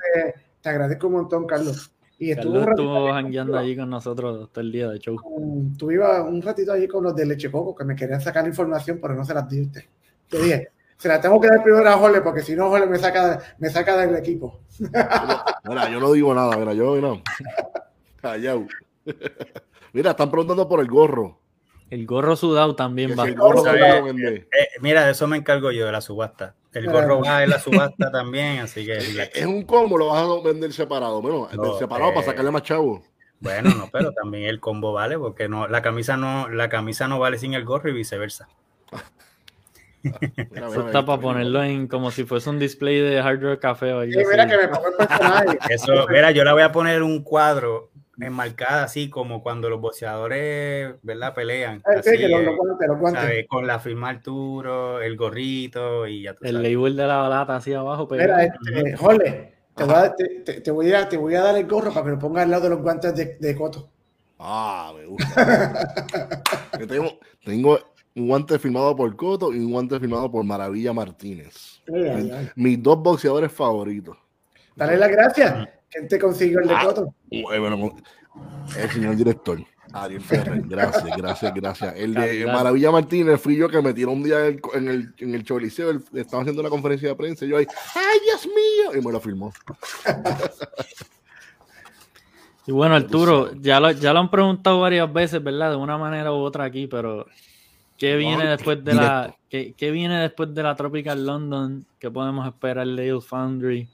[0.61, 1.93] te agradezco un montón, Carlos.
[2.19, 5.15] Y estuvo Carlos estuvo jangueando allí con nosotros todo el día de show.
[5.15, 8.45] con- tú ibas un ratito allí con los de Leche Coco, que me querían sacar
[8.45, 9.81] información, pero no se las di a usted.
[10.29, 12.99] Te dije, se la tengo que dar primero a Jorge, porque si no, Jorge me
[12.99, 14.59] saca, me saca del equipo.
[15.67, 17.23] Mira, yo no digo nada, mira, yo no.
[18.21, 18.67] Callao.
[19.93, 21.39] Mira, están preguntando por el gorro.
[21.91, 23.25] El gorro sudado también va.
[23.27, 24.47] el gorro también lo vende.
[24.57, 26.55] Eh, mira, de eso me encargo yo, de la subasta.
[26.71, 28.97] El gorro va en la subasta también, así que.
[29.33, 31.21] Es un combo, lo vas a vender separado.
[31.21, 33.03] Bueno, No, separado para eh, sacarle más chavo.
[33.41, 37.19] Bueno, no, pero también el combo vale, porque no, la camisa no, la camisa no
[37.19, 38.47] vale sin el gorro y viceversa.
[40.03, 43.93] Mira, Eso está para ponerlo en como si fuese un display de Hard Rock Café
[43.93, 44.51] o algo Sí, mira así.
[44.51, 45.59] que me pongo el personaje.
[45.69, 47.90] Eso, mira, yo le voy a poner un cuadro
[48.21, 51.33] enmarcada así como cuando los sí, ¿verdad?
[51.33, 51.81] Pelean.
[53.49, 56.71] Con la firma Arturo, el gorrito y ya tú El sabes.
[56.71, 58.07] label de la lata así abajo.
[58.07, 61.67] Pero Mira, este, Jole, te voy, a, te, voy a, te voy a dar el
[61.67, 63.89] gorro para que lo pongas al lado de los guantes de, de Coto.
[64.39, 65.93] Ah, me gusta.
[66.79, 67.79] Yo tengo, tengo
[68.15, 71.81] un guante firmado por Coto y un guante firmado por Maravilla Martínez.
[71.87, 72.49] Ay, ay, ay.
[72.55, 74.17] Mis dos boxeadores favoritos.
[74.75, 75.69] Dale las gracias.
[75.91, 76.85] ¿Quién te consiguió el de Ah.
[76.85, 77.13] Coto?
[77.29, 77.95] Eh, bueno,
[78.77, 79.59] el señor director.
[79.93, 81.95] Ariel Ferrer, gracias, gracias, gracias.
[81.97, 82.45] El de.
[82.45, 85.43] Maravilla Martínez fui yo que me tiró un día en el, en el, en el
[85.43, 88.99] Choliseo, estaba haciendo una conferencia de prensa y yo ahí, ¡ay, Dios mío!
[89.01, 89.51] Y me lo firmó.
[92.67, 95.71] Y bueno, Arturo, ya lo, ya lo han preguntado varias veces, ¿verdad?
[95.71, 97.25] De una manera u otra aquí, pero
[97.97, 101.85] ¿qué viene después de la qué, qué viene después de la Tropical London?
[101.97, 103.89] ¿Qué podemos esperar de Foundry?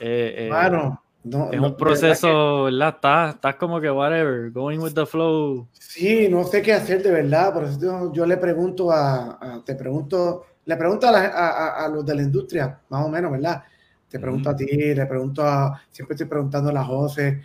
[0.00, 0.48] Eh, eh,
[1.24, 2.88] no, es no, un proceso, ¿verdad?
[3.34, 5.66] Estás, como que whatever, going with the flow.
[5.72, 7.52] sí, no sé qué hacer de verdad.
[7.52, 11.84] Por eso yo, yo le pregunto a, a- te pregunto, le pregunto a, la- a-
[11.84, 13.62] a- los de la industria, más o menos, ¿verdad?
[14.08, 17.42] Te pregunto a ti, le pregunto a, siempre estoy preguntando a la José,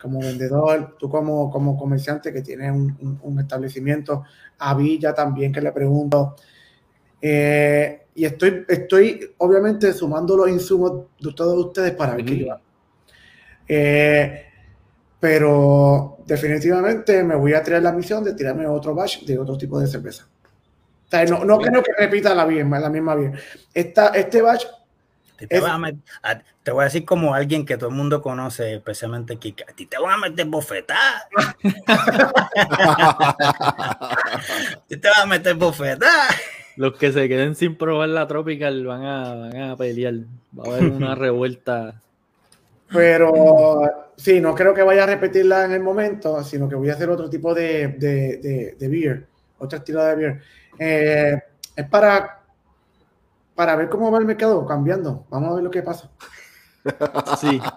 [0.00, 4.24] como vendedor, tú como, como comerciante que tienes un, un- un establecimiento,
[4.58, 6.34] a Villa también que le pregunto.
[7.20, 12.52] Eh, y estoy, estoy obviamente sumando los insumos de todos ustedes para ver qué yo
[12.52, 12.62] hago.
[13.68, 14.46] Eh,
[15.18, 19.78] pero definitivamente me voy a tirar la misión de tirarme otro batch de otro tipo
[19.80, 20.26] de cerveza.
[21.06, 23.38] O sea, no, no creo que repita la misma, la misma bien.
[23.72, 24.64] Esta, este batch,
[25.36, 29.36] Te, es- a te voy a decir como alguien que todo el mundo conoce, especialmente
[29.36, 29.64] Kika.
[29.68, 31.28] A ti te van a meter bofetada.
[33.22, 36.28] A ti te van a meter bofetada.
[36.76, 40.14] Los que se queden sin probar la Tropical van a, van a pelear.
[40.58, 42.00] Va a haber una revuelta.
[42.92, 43.82] pero
[44.16, 47.10] sí, no creo que vaya a repetirla en el momento, sino que voy a hacer
[47.10, 49.26] otro tipo de, de, de, de beer,
[49.58, 50.42] otro estilo de beer.
[50.78, 51.38] Eh,
[51.76, 52.40] es para,
[53.54, 55.26] para ver cómo va el mercado cambiando.
[55.30, 56.10] Vamos a ver lo que pasa.
[57.38, 57.60] Sí.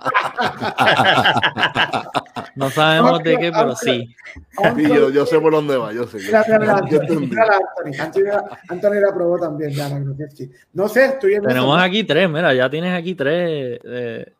[2.55, 4.15] No sabemos de qué, pero sí.
[4.75, 6.19] Sí, yo, yo sé por dónde va, yo sé.
[6.19, 6.37] Yo
[8.69, 10.01] Anthony, la probó también, ya, la.
[10.73, 14.33] No sé, estoy en Tenemos aquí tres, mira, ya tienes aquí tres, eh,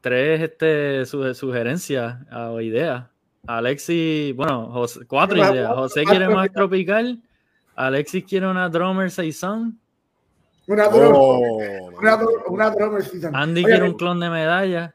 [0.00, 3.04] tres este, su- sugerencias o ideas.
[3.46, 5.70] Alexis, bueno, José- cuatro Más- ideas.
[5.74, 7.20] José quiere más tropical.
[7.76, 9.78] Alexis quiere una drummer Saison.
[10.66, 11.58] Una Oh,
[11.98, 12.18] una,
[12.48, 13.36] una drone season.
[13.36, 14.94] Andy Oye, quiere un clon de medalla.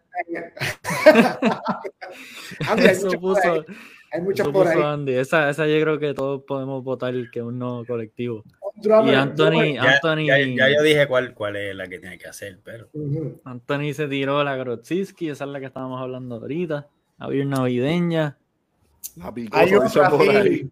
[2.69, 3.59] Andy, hay Eso muchas por ahí.
[3.61, 3.65] puso,
[4.11, 4.83] Hay muchas eso por puso ahí.
[4.93, 5.13] Andy.
[5.13, 8.43] Esa, esa yo creo que todos podemos votar que un no colectivo.
[8.75, 9.73] Drummer, Y Anthony.
[9.75, 12.87] Ya, Anthony, ya- ya yo dije cuál, cuál es la que tiene que hacer, pero
[12.93, 13.41] Ujú.
[13.43, 16.87] Anthony se tiró la Grodziski, esa es la que estábamos hablando ahorita.
[17.17, 18.37] Había una navideña.
[19.17, 20.29] La picosa, Hay otra, por sí.
[20.29, 20.69] ahí.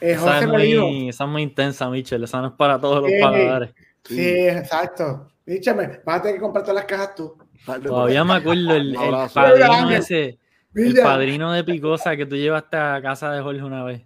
[0.00, 2.24] Eh, Esa es, muy, esa es muy intensa, Michelle.
[2.24, 3.18] Esa no es para todos los Sí.
[3.20, 3.70] paladares.
[4.04, 5.28] sí, exacto.
[5.44, 7.36] Díchame, vas a tener que comprar todas las cajas tú.
[7.82, 8.94] Todavía me acuerdo el,
[9.34, 10.38] padrino ese,
[10.74, 14.02] el padrino de Picosa que tú llevaste a casa de Jorge una vez.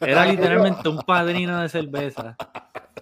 [0.00, 2.36] Era literalmente un padrino de cerveza.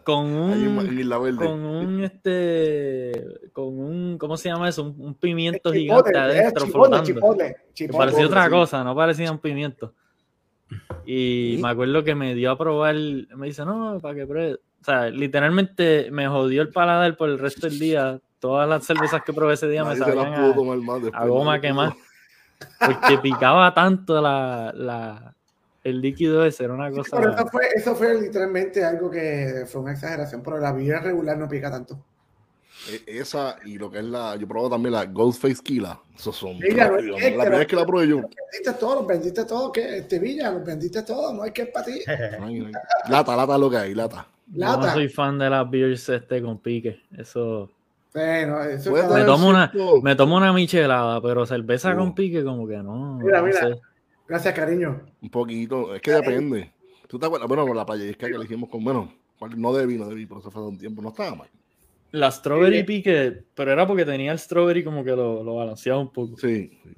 [0.04, 3.12] Con un, con un este,
[3.52, 4.82] con un, ¿cómo se llama eso?
[4.82, 7.04] Un, un pimiento chipotle, gigante adentro chipotle, flotando.
[7.06, 7.98] chipotle, Que chipotle.
[7.98, 8.50] parecía otra sí.
[8.50, 9.92] cosa, no parecía un pimiento.
[11.04, 11.62] Y Sí.
[11.62, 14.54] me acuerdo que me dio a probar, me dice, no, para que pruebe.
[14.80, 18.18] O sea, literalmente me jodió el paladar por el resto del día.
[18.40, 20.78] Todas las cervezas que probé ese día me Nadie se la sabían pudo a, tomar
[20.78, 21.96] más después, a goma quemada.
[22.78, 25.34] Porque picaba tanto la, la,
[25.84, 27.16] el líquido ese, era una Sí, cosa...
[27.16, 31.36] pero eso fue, eso fue literalmente algo que fue una exageración, pero la vida regular
[31.38, 31.98] no pica tanto.
[32.88, 34.36] E- Esa y lo que es la.
[34.36, 36.00] Yo probé también la Ghostface Kila.
[36.16, 36.58] Esos son.
[36.58, 37.20] Mira, no es rápidos.
[37.20, 38.16] que- la primera vez que la probé yo.
[38.18, 41.68] Vendiste todo, los vendiste todo, que este Villa, los vendiste todo, no hay que es
[41.70, 42.00] para ti.
[43.08, 44.28] Lata, lata lo que hay, lata.
[44.46, 44.94] Yo no Lata.
[44.94, 47.02] soy fan de las beers este con pique.
[47.16, 47.68] Eso...
[48.14, 51.98] Bueno, eso Puede cada- Me tomo una- Me tomo una michelada, pero cerveza Uh.
[51.98, 53.18] con pique como que no.
[53.18, 53.60] Mira, no mira.
[53.60, 53.80] sé.
[54.26, 55.00] Gracias, cariño.
[55.22, 55.94] Un poquito.
[55.94, 56.72] Es que depende.
[57.06, 57.48] ¿Tú te acuerdas?
[57.48, 58.82] Bueno, la playa que le hicimos con.
[58.84, 59.12] Bueno,
[59.56, 61.00] no debí, no debí, pero eso fue hace un tiempo.
[61.02, 61.48] No estaba mal.
[62.10, 62.84] La strawberry Sí.
[62.84, 66.36] pique, pero era porque tenía el strawberry como que lo, lo balanceaba un poco.
[66.38, 66.70] Sí.
[66.82, 66.90] sí.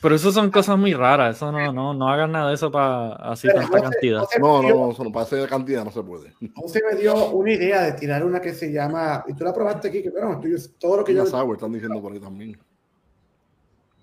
[0.00, 1.36] Pero eso son cosas muy raras.
[1.36, 4.22] Eso no, no, no hagan nada de eso para así tanta cantidad.
[4.40, 6.32] no, no, no, no, para hacer cantidad no se puede.
[6.54, 9.88] José me dio una idea de tirar una que se llama, y tú la probaste
[9.88, 10.40] aquí, que bueno,
[10.78, 11.26] todo lo que yo.
[11.26, 12.58] Sour, están diciendo por ahí también.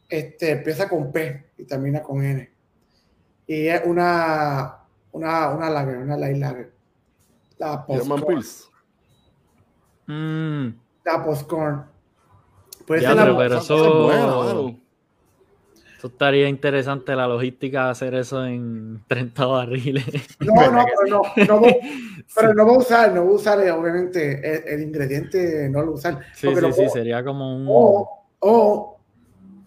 [0.10, 2.52] Este empieza con P y termina con N.
[3.48, 4.80] Y es una,
[5.12, 6.74] una, una lager, una light lager.
[7.58, 8.43] La postcorn.
[10.08, 10.80] Mm.
[11.06, 11.86] La postcorn.
[12.86, 14.76] Pues ya, pero, pero eso,
[15.98, 20.06] eso estaría interesante la logística de hacer eso en 30 barriles.
[20.39, 21.76] No, no, pero no, no, voy,
[22.36, 25.93] pero no voy a usar, no voy a usar, eh, obviamente, el, ingrediente no lo
[25.93, 26.20] usar.
[26.34, 27.66] Sí, sí, sí, sería como un.
[27.70, 29.00] O, o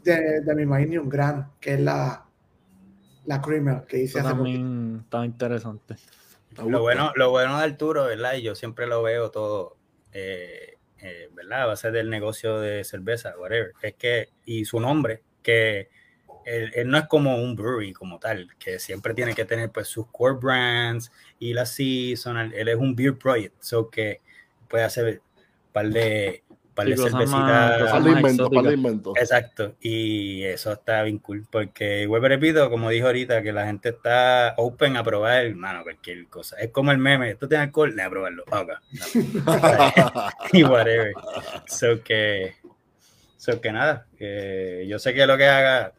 [0.04, 2.24] de, de mi Magnum Gran, que es la,
[3.26, 5.96] la creamer que hice hace también está interesante.
[6.66, 8.34] Lo bueno, lo bueno de Arturo, ¿verdad?
[8.34, 9.76] Y yo siempre lo veo todo.
[10.12, 11.62] Eh, eh, ¿verdad?
[11.62, 13.72] A base del negocio de cerveza, whatever.
[13.82, 15.90] Es que, y su nombre, que
[16.48, 20.06] él, no es como un brewery como tal, que siempre tiene que tener pues sus
[20.08, 22.52] core brands y la seasonal.
[22.54, 24.20] Él es un beer project, so que
[24.68, 25.20] puede hacer
[25.66, 26.42] un par de,
[26.74, 27.92] par de cervecitas.
[29.16, 33.90] Exacto, y eso está bien cool, porque vuelvo repito, como dijo ahorita, que la gente
[33.90, 36.56] está open a probar, hermano, cualquier cosa.
[36.58, 38.44] Es como el meme, esto tiene alcohol, le a probarlo.
[40.52, 41.12] y whatever.
[41.66, 42.54] So que,
[43.36, 45.92] so que nada, yo sé que lo que haga,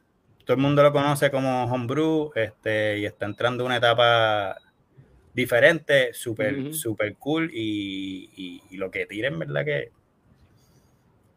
[0.49, 4.57] todo el mundo lo conoce como homebrew, este, y está entrando una etapa
[5.31, 9.63] diferente, súper, súper cool, y, y, lo que tiren, ¿verdad?
[9.63, 9.91] Que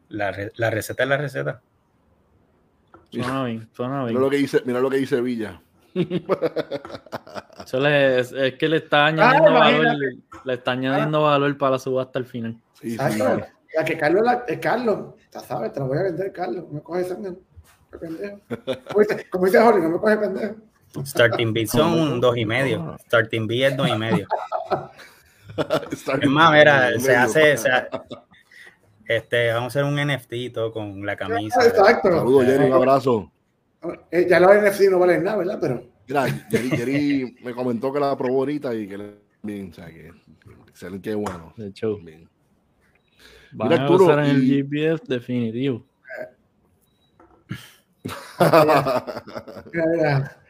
[0.09, 1.61] la, la receta es la receta.
[3.11, 4.15] Suena bien, suena bien.
[4.15, 5.61] Mira lo que dice, mira lo que dice Villa.
[7.67, 9.97] Eso le, es, es, que le está añadiendo ah, valor,
[10.43, 11.33] le está añadiendo ah.
[11.33, 12.59] valor para la subasta al final.
[12.81, 13.19] Sí, sí,
[13.75, 16.65] ya que Carlos, la, eh, Carlos, ya sabes, te lo voy a vender, Carlos.
[16.71, 17.15] Me coge ese
[17.99, 18.41] pendejo.
[19.31, 20.55] Como dice, Jorge, no me coge pendejo.
[21.05, 22.97] Starting B son un dos y medio.
[23.07, 24.27] Starting B es dos y medio.
[26.21, 27.69] es más, mira, se hace, se,
[29.07, 31.65] este, vamos a hacer un NFT todo con la camisa.
[31.67, 32.11] Exacto.
[32.11, 33.33] Saludos, Jerry, un abrazo.
[34.11, 35.59] Eh, ya los NFT no valen nada, ¿verdad?
[35.61, 35.85] Pero.
[36.09, 40.13] Mira, Jerry, me comentó que la probó ahorita y que le bien, o sea, que
[40.69, 41.53] excelente, qué bueno.
[41.57, 41.97] De hecho.
[41.99, 42.29] Bien.
[43.53, 45.85] Van Mira, a Arturo, usar en el GPS definitivo.
[49.73, 50.43] Mira, mira.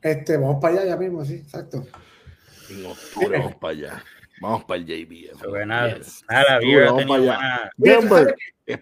[0.00, 1.84] Este, vamos para allá ya mismo, sí, exacto.
[2.70, 4.04] En octubre vamos para allá.
[4.40, 5.66] Vamos para el JB.
[5.66, 5.98] Nada,
[6.30, 7.70] nada, vamos para allá.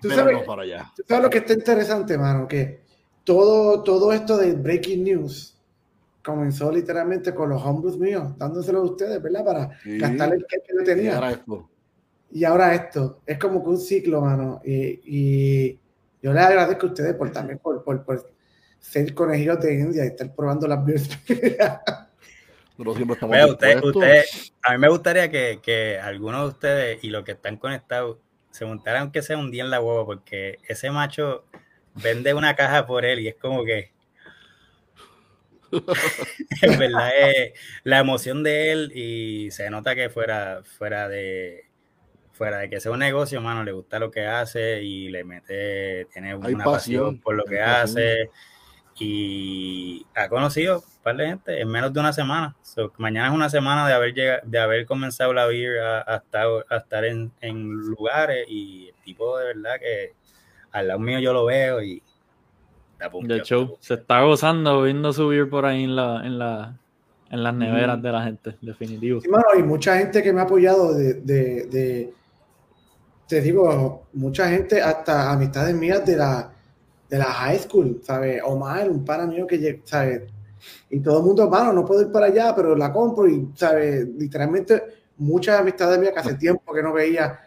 [0.01, 0.93] ¿tú sabes, para allá.
[0.95, 2.47] ¿tú sabes lo que está interesante, mano?
[2.47, 2.81] Que
[3.25, 5.59] todo, todo esto de breaking news
[6.23, 9.45] comenzó literalmente con los hombres míos, dándoselo a ustedes, ¿verdad?
[9.45, 11.13] Para gastar el que yo tenía.
[11.13, 11.71] Y ahora esto.
[12.33, 13.21] Y ahora esto.
[13.25, 14.61] Es como que un ciclo, mano.
[14.65, 15.81] Y, y
[16.23, 18.31] yo les agradezco a ustedes por también por, por, por
[18.81, 20.85] ser conejillos de India y estar probando las
[23.83, 24.25] usted,
[24.63, 28.19] a mí me gustaría que, que, algunos de ustedes y los que están conectados
[28.51, 31.45] se montaran que sea un día en la hueva, porque ese macho
[31.95, 33.93] vende una caja por él y es como que.
[36.63, 37.53] en verdad es
[37.83, 41.66] la emoción de él y se nota que fuera, fuera de
[42.37, 46.07] fuera de que sea un negocio, mano, le gusta lo que hace y le mete,
[46.13, 48.31] tiene una pasión, por lo que hace
[48.99, 52.57] y ha conocido un par de gente en menos de una semana.
[52.97, 56.17] mañana es una semana de haber llegado, de haber comenzado la vida a,
[56.77, 60.15] estar, en, lugares y el tipo de verdad que
[60.73, 62.03] al lado mío yo lo veo y
[63.23, 66.79] de hecho se está gozando viendo subir por ahí en la, en la
[67.31, 69.21] en las neveras de la gente, definitivo.
[69.21, 72.13] Sí, hay mucha gente que me ha apoyado de, de,
[73.29, 76.53] te digo, mucha gente, hasta amistades mías de la
[77.09, 78.43] de la high school, ¿sabes?
[78.45, 80.23] Omar, un pana mío que, ¿sabes?
[80.91, 84.07] Y todo el mundo, mano, no puedo ir para allá, pero la compro y, ¿sabes?
[84.17, 84.83] Literalmente,
[85.19, 87.41] muchas amistades mías que hace tiempo que no veía.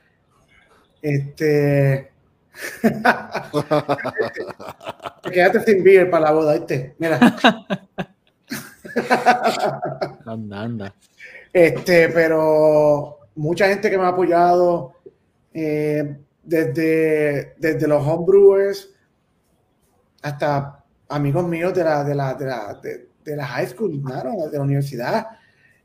[1.02, 2.12] Este.
[5.24, 6.96] Te quedaste sin beer para la boda, ¿viste?
[6.98, 7.20] Mira.
[10.26, 10.96] anda, anda.
[11.52, 14.96] Este, pero mucha gente que me ha apoyado
[15.62, 18.90] eh, desde, desde los homebrewers
[20.22, 24.58] hasta amigos míos de la, de la, de la, de, la high school, claro, de
[24.58, 25.28] la universidad.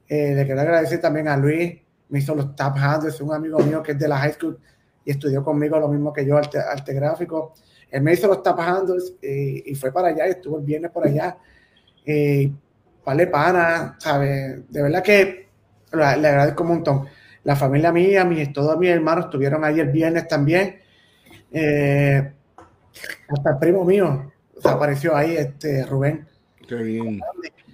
[0.08, 1.74] Eh, le quiero agradecer también a Luis,
[2.08, 4.58] me hizo los tap handles, es un amigo mío que es de la high school
[5.04, 7.54] y estudió conmigo lo mismo que yo, arte, arte gráfico.
[7.90, 10.90] Él me hizo los tap handles eh, y fue para allá, y estuvo el viernes
[10.92, 11.36] por allá.
[12.06, 12.50] Eh,
[13.04, 14.70] vale pana, ¿sabes?
[14.70, 15.48] De verdad que
[15.92, 17.06] le, agradezco un montón.
[17.44, 20.80] La familia mía, mis, todos mis hermanos estuvieron ahí el viernes también.
[21.52, 22.32] Eh,
[23.28, 26.26] hasta el primo mío, se apareció ahí este Rubén.
[26.66, 27.20] Qué bien.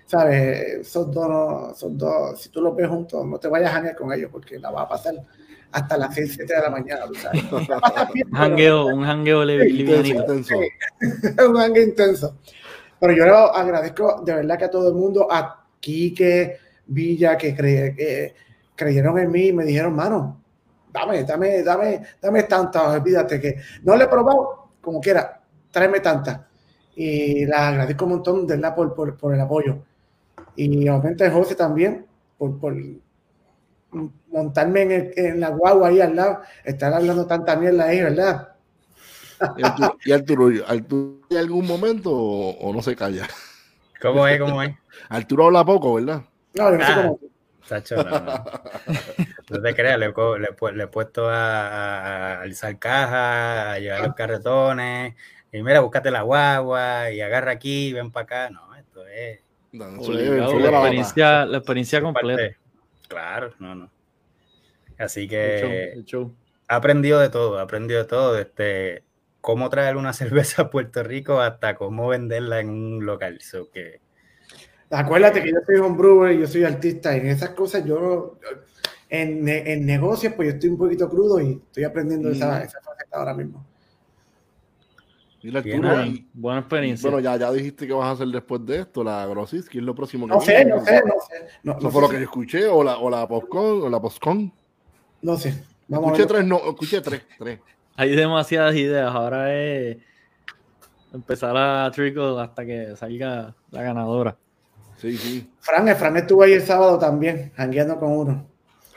[0.07, 0.81] ¿Sabes?
[0.81, 3.97] Esos dos, no- esos dos, si tú los ves juntos, no te vayas a janguear
[3.97, 5.15] con ellos porque la vas a pasar
[5.71, 7.07] hasta las 6, 7 de la mañana.
[7.07, 7.45] ¿tú sabes?
[7.53, 9.45] Un jangueo, un jangueo
[10.25, 10.59] Intenso,
[11.49, 12.37] un hangue intenso.
[12.99, 16.57] Pero yo le agradezco de verdad que a todo el mundo, a Quique,
[16.87, 18.35] Villa, que, cre- que
[18.81, 20.41] creyeron en mí y me dijeron, mano,
[20.91, 26.41] dame, dame, dame, dame tantas, olvídate que no le he probado, como quiera, tráeme tantas.
[26.97, 29.79] Y la agradezco un montón, de verdad, por, por, por el apoyo.
[30.57, 32.07] Y obviamente José también,
[32.39, 32.75] por, por
[34.33, 38.49] montarme en, el- en la guagua ahí al lado, estar hablando tanta mierda ahí, ¿verdad?
[39.57, 43.27] Y Arturo, y Arturo, ¿Arturo hay algún momento o, o no se calla?
[44.01, 44.39] ¿Cómo es?
[44.41, 44.75] ¿Cómo es?
[45.09, 46.23] Arturo habla poco, ¿verdad?
[46.55, 47.03] No, yo no sé Ah.
[47.03, 47.19] cómo.
[47.71, 48.45] No, no.
[49.51, 55.15] No te creas, le, he le le puesto a, alzar caja, a llevar los carretones,
[55.53, 58.51] y mira, búscate la guagua, y agarra aquí, ven para acá.
[58.51, 59.41] No, esto es
[59.73, 62.43] No, Obligado, de la experiencia, la experiencia completa.
[62.43, 62.57] parte-
[63.09, 63.91] Claro, no, no.
[64.99, 66.35] Así El show, que el show.
[66.69, 69.03] he aprendido de todo, he aprendido de todo, desde
[69.41, 70.13] cómo traer una
[70.53, 73.41] cerveza a Puerto Rico hasta cómo venderla en un local.
[73.41, 74.01] So que,
[74.91, 78.39] Acuérdate que yo soy homebrewer y yo soy artista y en esas cosas yo no-
[79.09, 82.33] en, en negocios pues yo estoy un poquito crudo y estoy aprendiendo Mm.
[82.33, 83.65] esa, esa faceta ahora mismo.
[85.43, 86.11] Bien, Arturo, ahí.
[86.11, 87.09] y- Buena experiencia.
[87.11, 89.85] bueno, ya, ya dijiste que vas a hacer después de esto, la Grossis, que es
[89.85, 90.71] lo próximo que No sé, viene.
[90.73, 91.47] no sé, no sé.
[91.63, 93.89] No, Eso no fue sé lo que yo escuché, o la, o la Postcon, o
[93.89, 94.53] la Postcon.
[95.23, 95.65] no sé.
[95.89, 97.59] Vamos Escuché tres, no, escuché tres, tres.
[97.97, 99.13] Hay demasiadas ideas.
[99.15, 99.97] Ahora es
[101.13, 104.37] empezar a trickle hasta que salga la ganadora.
[105.01, 105.51] Sí, sí.
[105.61, 108.47] Fran, el Fran estuvo ahí el sábado también, jangueando con uno.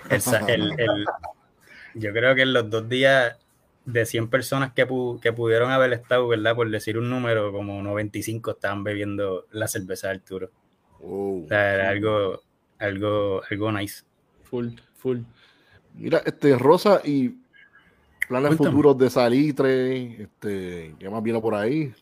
[0.09, 1.05] el sa- el- el-
[1.95, 3.37] yo creo que en los dos días
[3.85, 6.55] de 100 personas que, pu- que pudieron haber estado, ¿verdad?
[6.55, 10.49] Por decir un número, como 95 estaban bebiendo la cerveza de Arturo.
[10.99, 11.45] Wow.
[11.45, 12.41] O sea, era algo,
[12.79, 14.03] algo, algo nice.
[14.43, 15.19] Full, full.
[15.95, 17.29] Mira, este, Rosa, y
[18.27, 18.69] planes Cuéntame.
[18.71, 21.93] futuros de Salitre, este, ¿qué más viene por ahí?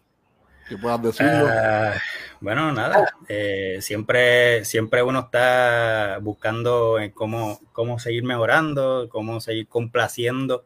[0.72, 1.50] Que puedas decirlo.
[1.50, 1.96] Ah,
[2.40, 3.14] bueno, nada.
[3.28, 10.64] eh, siempre, siempre uno está buscando en cómo, cómo seguir mejorando, cómo seguir complaciendo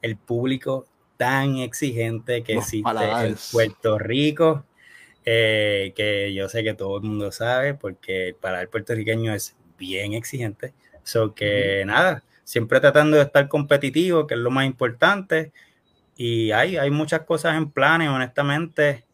[0.00, 0.86] el público
[1.18, 3.36] tan exigente que Los existe en.
[3.52, 4.64] Puerto Rico,
[5.26, 10.14] eh, que yo sé que todo el mundo sabe, porque el paladar puertorriqueño es bien
[10.14, 10.72] exigente.
[11.02, 15.52] So que nada, siempre tratando de estar competitivo, que es lo más importante.
[16.16, 19.04] Y hay, hay muchas cosas en planes, honestamente,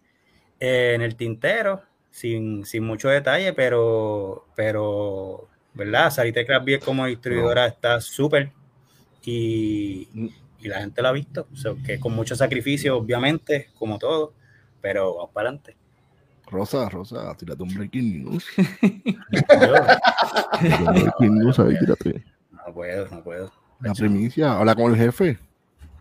[0.61, 6.11] eh, en el tintero, sin, sin mucho detalle, pero, pero ¿verdad?
[6.11, 8.53] Sarite Craft Beer como distribuidora está súper
[9.25, 10.09] y,
[10.61, 11.47] y la gente lo ha visto.
[11.85, 14.33] Que con mucho sacrificio, obviamente, como todo,
[14.81, 15.77] pero vamos para adelante.
[16.47, 18.47] Rosa, Rosa, tírate un breaking news.
[21.59, 22.25] Ahí, tírate.
[22.51, 23.53] no puedo, no puedo.
[23.81, 25.39] La primicia, habla con el jefe.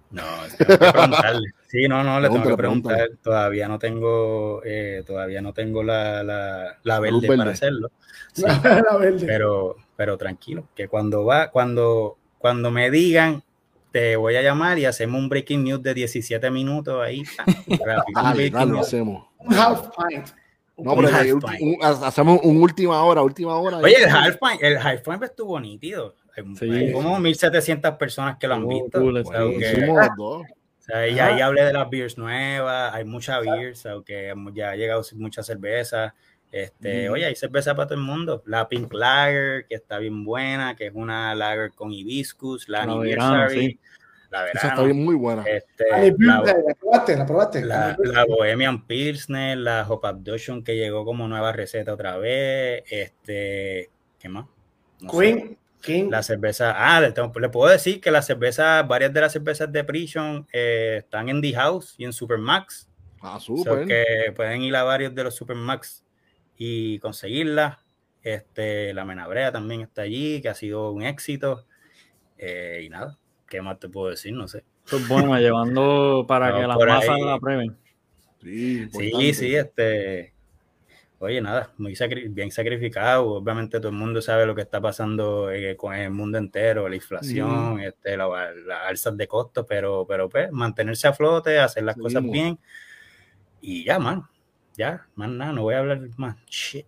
[0.10, 0.24] No,
[0.58, 1.48] tengo que preguntarle.
[1.68, 3.10] Sí, no, no, le tengo que preguntar.
[3.22, 7.92] Todavía no tengo, eh, todavía no tengo la, la, la verde, para hacerlo.
[8.34, 9.26] Sí, La verde.
[9.26, 13.42] pero, pero tranquilo, que cuando va, cuando, cuando me digan,
[13.92, 17.24] te voy a llamar y hacemos un breaking news de 17 minutos ahí.
[18.14, 19.26] Dale, dale, lo hacemos.
[19.40, 20.28] Un half pint.
[20.78, 23.78] No, Un pero un- un- ha- hacemos un última hora, última hora.
[23.78, 26.14] Oye, el half pint, el half pint estuvo nítido.
[26.38, 26.56] Hay,
[26.88, 26.92] Sí.
[26.92, 29.00] como 1700 personas que lo han Estuvo visto.
[29.00, 29.90] cool, o sea, que-.
[29.90, 30.44] O
[30.80, 35.04] sea, y ahí hablé de las beers nuevas, hay muchas beers, aunque ya ha llegado
[35.16, 36.14] mucha cerveza.
[36.50, 37.12] Este, Mm.
[37.12, 38.42] Oye, hay cerveza para todo el mundo.
[38.46, 42.94] La Pink Lager, que está bien buena, que es una lager con hibiscus, la, La
[42.94, 43.80] Anniversary, verano, sí.
[44.32, 45.44] la Esa está verano, bien muy buena.
[45.44, 47.18] este, Annie la, Birthday, ¿La probaste?
[47.18, 47.66] ¿La probaste?
[47.66, 48.16] la- Annie Birthday.
[48.16, 52.84] la Bohemian Pilsner, la Hop Abduction, que llegó como nueva receta otra vez.
[52.90, 54.46] Este, ¿qué más?
[55.02, 55.58] No sé.
[56.10, 59.72] La cerveza, ah, le, tengo- le puedo decir que las cervezas, varias de las cervezas
[59.72, 62.90] de Prison eh, están en The House y en Supermax.
[63.22, 63.86] Ah, So súper.
[63.88, 64.04] que
[64.36, 66.04] pueden ir a varios de los Supermax
[66.58, 67.84] y conseguirla.
[68.24, 71.66] Este, la Menabrea también está allí, que ha sido un éxito.
[72.38, 73.18] Eh, y nada,
[73.48, 74.34] ¿qué más te puedo decir?
[74.34, 74.64] No sé.
[74.86, 77.24] Eso es bueno, llevando para No, que las masas ahí.
[77.24, 77.78] la prueben.
[78.42, 80.34] Sí, Sí, sí, este.
[81.20, 83.28] Oye, nada, muy sacri- bien sacrificado.
[83.28, 86.96] Obviamente todo el mundo sabe lo que está pasando eh, con el mundo entero, la
[86.96, 91.96] inflación, este, la- las alzas de costos, pero, pero pues, mantenerse a flote, hacer las
[91.96, 92.32] cosas Seguimos.
[92.34, 92.60] bien.
[93.62, 94.30] Y ya, mano.
[94.76, 96.38] Ya, más nada, no voy a hablar más.
[96.46, 96.86] Shit.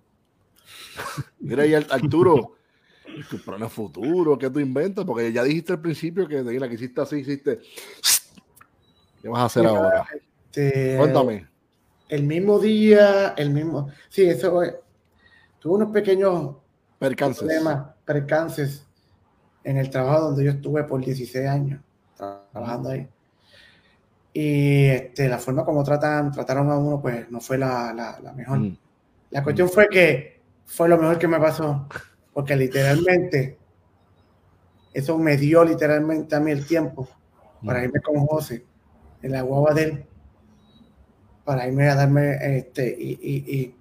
[1.40, 2.56] Mira ahí, Ar- Arturo,
[3.32, 5.06] tus planes futuros, ¿qué tú inventas?
[5.06, 7.60] Porque ya dijiste al principio que mira, que hiciste así, hiciste.
[9.24, 10.06] ¿Qué vas a hacer ahora?
[10.52, 11.49] Este, Cuéntame.
[12.10, 13.90] El mismo día, el mismo.
[14.10, 14.76] Sí, eso es.
[15.60, 16.56] Tuve unos pequeños
[17.00, 17.40] Percances.
[17.40, 18.86] problemas, percances
[19.64, 21.82] en el trabajo donde yo estuve por 16 años
[22.18, 23.08] trabajando ahí.
[24.34, 28.34] Y este, la forma como tratan, trataron a uno, pues no fue la, la- la
[28.34, 28.60] mejor.
[28.60, 28.78] Mm.
[29.32, 31.88] La cuestión fue que fue lo mejor que me pasó,
[32.34, 33.58] porque literalmente
[34.94, 37.08] eso me dio literalmente a mí el tiempo
[37.66, 38.66] para irme con José
[39.22, 40.06] en la guagua de él,
[41.50, 43.76] para irme a darme este y, y,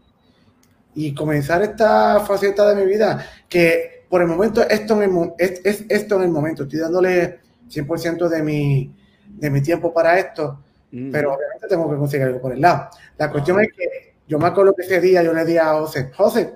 [0.94, 5.10] y, y comenzar esta faceta de mi vida que por el momento esto en el,
[5.10, 8.90] mo- es, es esto en el momento, estoy dándole 100% de mi,
[9.28, 10.60] de mi tiempo para esto,
[10.90, 11.10] Mm.
[11.12, 12.88] pero obviamente tengo que conseguir algo por el lado.
[13.18, 16.10] La cuestión es que yo me acuerdo que ese día yo le di a José,
[16.16, 16.54] José,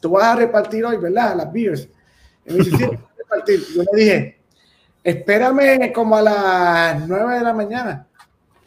[0.00, 1.34] tú vas a repartir hoy, ¿verdad?
[1.34, 1.88] Las beers.
[2.46, 2.84] Y me dice, sí,
[3.18, 3.58] repartir.
[3.74, 4.38] Yo le dije,
[5.02, 8.06] espérame como a las 9 de la mañana,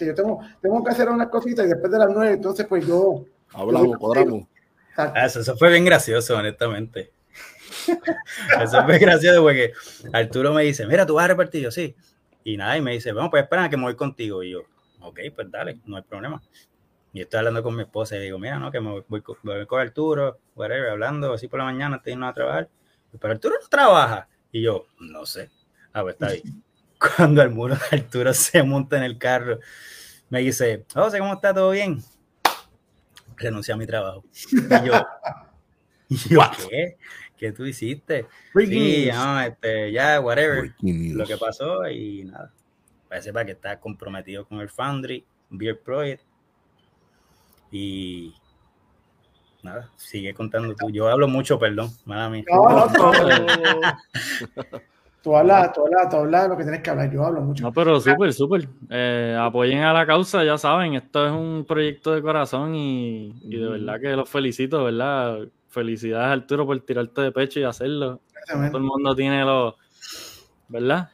[0.04, 2.86] que yo tengo, tengo que hacer unas cositas y después de las 9, entonces pues
[2.86, 3.26] yo...
[3.54, 4.48] Hablamos, cuadramos.
[4.96, 7.12] Ah, Eso, eso fue bien gracioso, honestamente.
[8.62, 9.74] Eso fue gracioso porque
[10.12, 11.96] Arturo me dice, mira, tú vas a repartir, yo sí.
[12.44, 14.44] Y nada, y me dice, bueno, pues espera que me voy contigo.
[14.44, 14.62] Y yo,
[15.02, 16.42] ok, pues dale, no hay problema.
[17.14, 19.38] Y estoy hablando con mi esposa y digo, mira, no, que me voy, voy con,
[19.44, 22.70] voy con Arturo, whatever, hablando así por la mañana, estoy yendo a trabajar.
[23.20, 24.28] Pero Arturo no trabaja.
[24.52, 25.50] Y yo, no sé.
[25.94, 26.64] Ah, pues está bien.
[27.04, 29.60] Cuando el muro de Arturo se monta en el carro,
[30.30, 31.54] me dice, José, ¿cómo está?
[31.54, 32.02] ¿Todo bien?
[33.36, 34.24] Renuncié a mi trabajo.
[34.52, 34.94] Y yo,
[36.10, 36.98] y yo, ¿qué?
[37.38, 38.26] ¿Qué tú hiciste?
[38.56, 40.74] Sí, no, este, ya, whatever.
[40.82, 42.54] Lo que pasó y nada.
[43.10, 46.24] Parece para que está comprometido con el Foundry, Beer Project.
[47.72, 48.34] Y
[49.62, 50.90] nada, sigue contando tú.
[50.90, 52.46] Yo hablo mucho, perdón, mala mía.
[52.48, 52.88] No,
[55.24, 57.64] tú hablas, tú hablas, tú hablas lo que tienes que hablar, yo hablo mucho.
[57.64, 58.68] No, pero súper, súper.
[58.90, 63.58] Eh, apoyen a la causa, ya saben, esto es un proyecto de corazón y, y
[63.58, 65.40] de verdad que los felicito, ¿verdad?
[65.70, 68.20] Felicidades Arturo por tirarte de pecho y hacerlo.
[68.48, 69.76] Todo el mundo tiene los,
[70.68, 71.10] ¿verdad?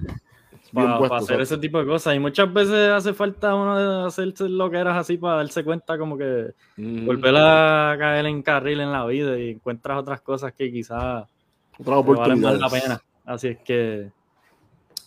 [0.74, 2.16] Para puesto, hacer ese tipo de cosas.
[2.16, 5.98] Y muchas veces hace falta uno de hacerse lo que eras así para darse cuenta
[5.98, 7.06] como que Mm.
[7.06, 11.26] volver a caer en carril en la vida y encuentras otras cosas que quizás
[11.78, 13.02] Otras valen más la pena.
[13.30, 14.12] Así es que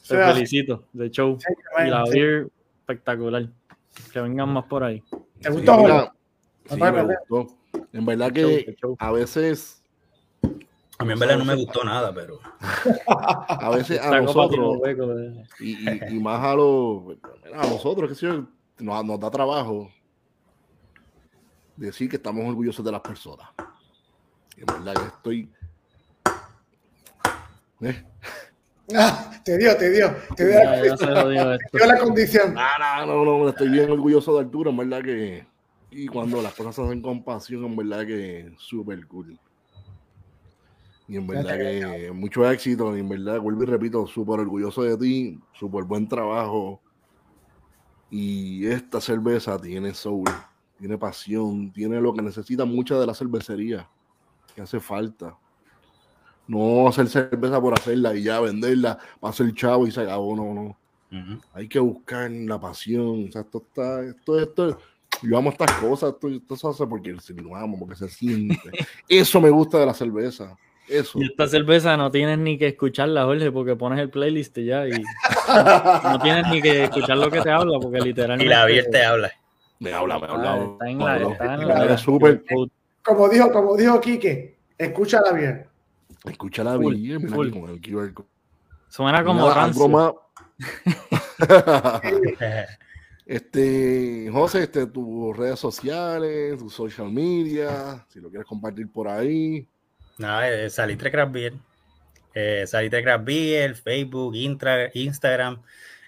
[0.07, 1.37] te felicito de show.
[1.41, 1.53] Sí,
[1.85, 2.13] Y la sí.
[2.13, 2.49] beer,
[2.79, 3.49] espectacular.
[4.13, 5.03] Que vengan más por ahí.
[5.41, 5.77] ¿Te gustó?
[5.79, 6.13] mira,
[6.71, 7.57] me gustó.
[7.93, 9.83] En verdad que a veces,
[10.99, 12.39] A mí en verdad no me gustó nada, pero
[13.49, 14.79] a veces a nosotros,
[15.59, 17.17] y, y- y más a los,
[17.53, 18.29] a nosotros, que sé
[18.79, 19.91] nos, nos da trabajo
[21.75, 23.49] decir que estamos orgullosos de las personas.
[24.57, 25.53] En verdad que estoy.
[27.83, 28.05] ¿Eh?
[28.95, 31.99] Ah, te dio, te dio, te dio, Ya, ya se lo digo te dio la
[31.99, 32.55] condición.
[32.59, 35.47] Ah, no, no, no, estoy bien orgulloso de Arturo, en verdad que.
[35.91, 39.39] Y cuando las cosas se hacen con pasión, en verdad que súper cool.
[41.09, 44.97] Y en verdad que mucho éxito, y en verdad, vuelvo y repito, súper orgulloso de
[44.97, 46.81] ti, súper buen trabajo.
[48.11, 50.29] Y esta cerveza tiene soul,
[50.79, 53.89] tiene pasión, tiene lo que necesita mucha de la cervecería,
[54.55, 55.39] que hace falta.
[56.47, 60.53] No hacer cerveza por hacerla y ya venderla para hacer chavo y se acabó, no,
[60.55, 60.79] no
[61.11, 61.41] ujú.
[61.53, 63.27] hay que buscar la pasión.
[63.29, 64.79] O sea, esto está, esto, esto,
[65.23, 68.57] yo amo estas cosas, esto, esto se hace porque se lo amo, porque se siente.
[69.09, 70.57] Eso me gusta de la cerveza.
[70.89, 71.21] Eso.
[71.21, 74.87] Y esta cerveza no tienes ni que escucharla, Jorge, porque pones el playlist y ya
[74.89, 74.91] y
[76.05, 78.51] no tienes ni que escuchar lo que te habla, porque y literalmente.
[78.53, 79.31] la beer te habla.
[79.79, 80.73] Me habla, me Ah, habla.
[80.73, 82.45] está en la, está en la- súper.
[83.05, 85.67] Como dijo, como dijo Quique, escúchala bien.
[86.25, 87.51] Escucha la Full, vida, mira full.
[87.51, 88.29] con el QR code.
[88.89, 90.13] Suena como algo más.
[93.25, 99.67] Este, José, este, tus redes sociales, tus social media, si lo quieres compartir por ahí.
[100.19, 101.55] Nada, eh, Salitre Craft Beer.
[102.35, 105.63] Eh, Salitre Craft Beer, Facebook, Intra- Instagram,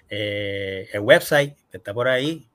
[0.09, 2.47] eh, el website que está por ahí,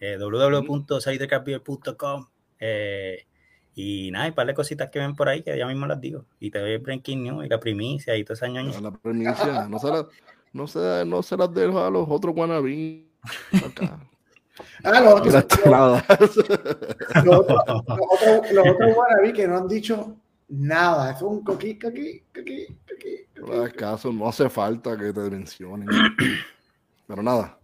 [0.00, 2.26] eh, www.salitrecraftbeer.com.
[2.60, 3.26] Eh,
[3.74, 6.00] y nada, hay un par de cositas que ven por ahí que ya mismo las
[6.00, 6.24] digo.
[6.40, 8.76] Y te doy el breaking news y la primicia y toda esa ñoña.
[8.78, 10.06] A la premisa, no se, la-
[10.52, 13.04] no se, no se las dejo a los otros wannabe.
[13.52, 13.98] Acá.
[14.84, 15.34] Ah, los otros,
[17.24, 20.16] los otros, los otros, los otros que no han dicho
[20.48, 21.10] nada.
[21.12, 25.88] Es un coquí, coquí, coquí, coquí, No caso, no hace falta que te mencionen.
[27.08, 27.58] Pero nada,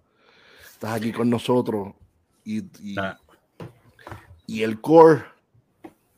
[0.72, 1.92] estás aquí con nosotros
[2.44, 2.64] y,
[4.46, 5.22] y el core,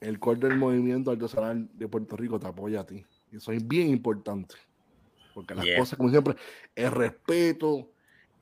[0.02, 3.04] el core del movimiento artesanal de Puerto Rico te apoya a ti.
[3.30, 4.56] Y eso es bien importante.
[5.32, 5.78] Porque las Yeah.
[5.78, 6.34] cosas, como siempre,
[6.74, 7.88] el respeto,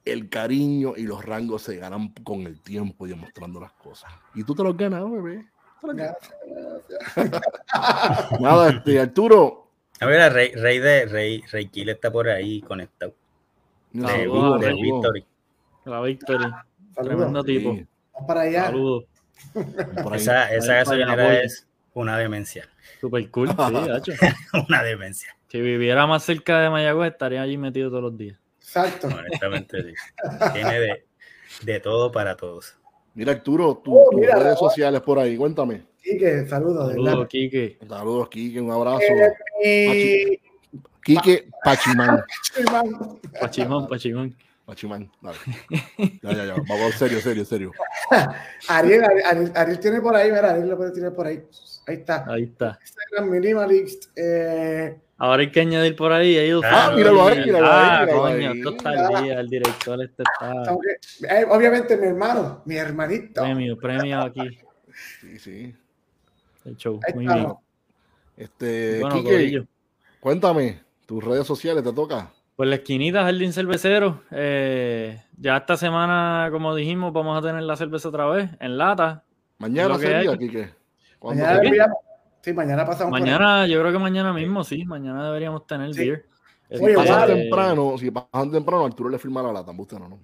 [0.05, 4.11] el cariño y los rangos se ganan con el tiempo y demostrando las cosas.
[4.35, 5.47] Y tú te los ganas, bebé.
[8.41, 9.67] Nada, este, Arturo.
[10.01, 13.15] A ver, Rey, Rey de Rey, Rey Kill está por ahí conectado.
[13.93, 14.83] De, Saludos, de Rey.
[14.83, 15.27] Victory.
[15.85, 16.45] La Victory.
[16.45, 16.65] Saludos.
[16.95, 17.73] Tremendo tipo.
[17.75, 18.65] Sí, Vamos para allá.
[18.67, 19.05] Saludos.
[20.03, 20.16] por.
[20.16, 22.68] Esa, esa Ahí gasolinera es una demencia.
[23.01, 23.55] Super cool, sí,
[23.86, 24.12] gacho.
[24.68, 25.36] una demencia.
[25.49, 28.38] Si viviera más cerca de Mayagüez, estaría allí metido todos los días.
[28.61, 29.09] Exacto.
[29.09, 29.95] Honestamente, sí.
[30.53, 31.05] Tiene de,
[31.62, 32.76] de todo para todos.
[33.14, 34.68] Mira, Arturo, tu- Oh, tus redes oh.
[34.68, 35.82] sociales por ahí, cuéntame.
[36.03, 36.93] Quique, saludos.
[36.93, 37.26] Saludos.
[37.28, 37.78] Kike.
[37.88, 39.03] Saludos, Kike, un abrazo.
[39.62, 40.38] Eh,
[41.03, 42.22] Quique Pachimán.
[42.57, 43.18] hermano.
[43.41, 44.36] Pachimón, Pachimón.
[44.71, 45.37] Pachimán, dale.
[46.23, 46.55] Ya, ya, ya.
[46.68, 47.73] Vamos, serio, serio, serio.
[48.68, 51.43] Ariel, Ariel, Ariel- Ariel tiene por ahí, mira, Ariel lo puede tirar por ahí.
[51.89, 52.25] Ahí está.
[52.29, 52.79] Ahí está.
[52.81, 54.05] Instagram Minimalist.
[54.16, 56.39] Eh, Ahora hay que añadir por ahí.
[56.64, 59.41] Ah, míralo ahí, míralo ahí, Ah, coño, esto está al día.
[59.41, 60.62] El director este está.
[61.41, 63.43] eh, obviamente mi hermano, mi hermanito.
[63.43, 64.61] Premio, premio aquí.
[65.21, 65.75] Sí, sí.
[66.64, 67.01] El show.
[67.09, 67.37] Ahí Muy bien.
[67.39, 67.59] estamos.
[68.37, 69.64] Este, Bueno, Quique,
[70.21, 72.31] cuéntame, tus redes sociales, ¿te toca?
[72.61, 74.21] Pues la esquinita Jardín Cervecero.
[74.31, 79.25] eh, ya esta semana, como dijimos, vamos a tener la cerveza otra vez en lata.
[79.57, 80.37] Mañana sería.
[80.37, 80.69] Quique.
[81.19, 81.95] ¿Cuándo Mañana.
[82.43, 83.13] Sí, mañana pasamos.
[83.19, 84.85] Mañana, yo creo que mañana mismo, sí.
[84.85, 86.01] Mañana deberíamos tener Sí.
[86.01, 86.27] beer.
[86.71, 87.35] Si Oye, pasan vale.
[87.35, 90.09] temprano, si pasan temprano, Arturo le firma la lata, ¿embuste o no?
[90.11, 90.21] no?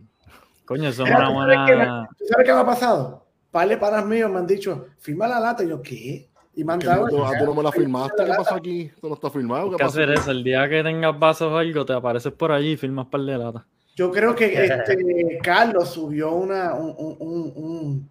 [0.66, 2.09] Coño, eso es una ¿tú sabes qué buena.
[2.18, 3.26] ¿Tú sabes qué me ha pasado?
[3.51, 5.64] Par de panas míos me han dicho, firma la lata.
[5.64, 6.28] Y yo, ¿qué?
[6.57, 7.07] Y dado.
[7.09, 8.54] tú, ah, tú no me la firmaste, ¿qué pasa lata.
[8.57, 8.90] aquí?
[8.94, 10.02] Esto no está firmado, ¿qué pasa?
[10.02, 10.30] hacer eso.
[10.30, 13.36] El día que tengas vasos o algo, te apareces por allí y firmas par de
[13.36, 13.62] latas.
[13.94, 18.11] Yo creo que este, Carlos subió una, un, un- un- un-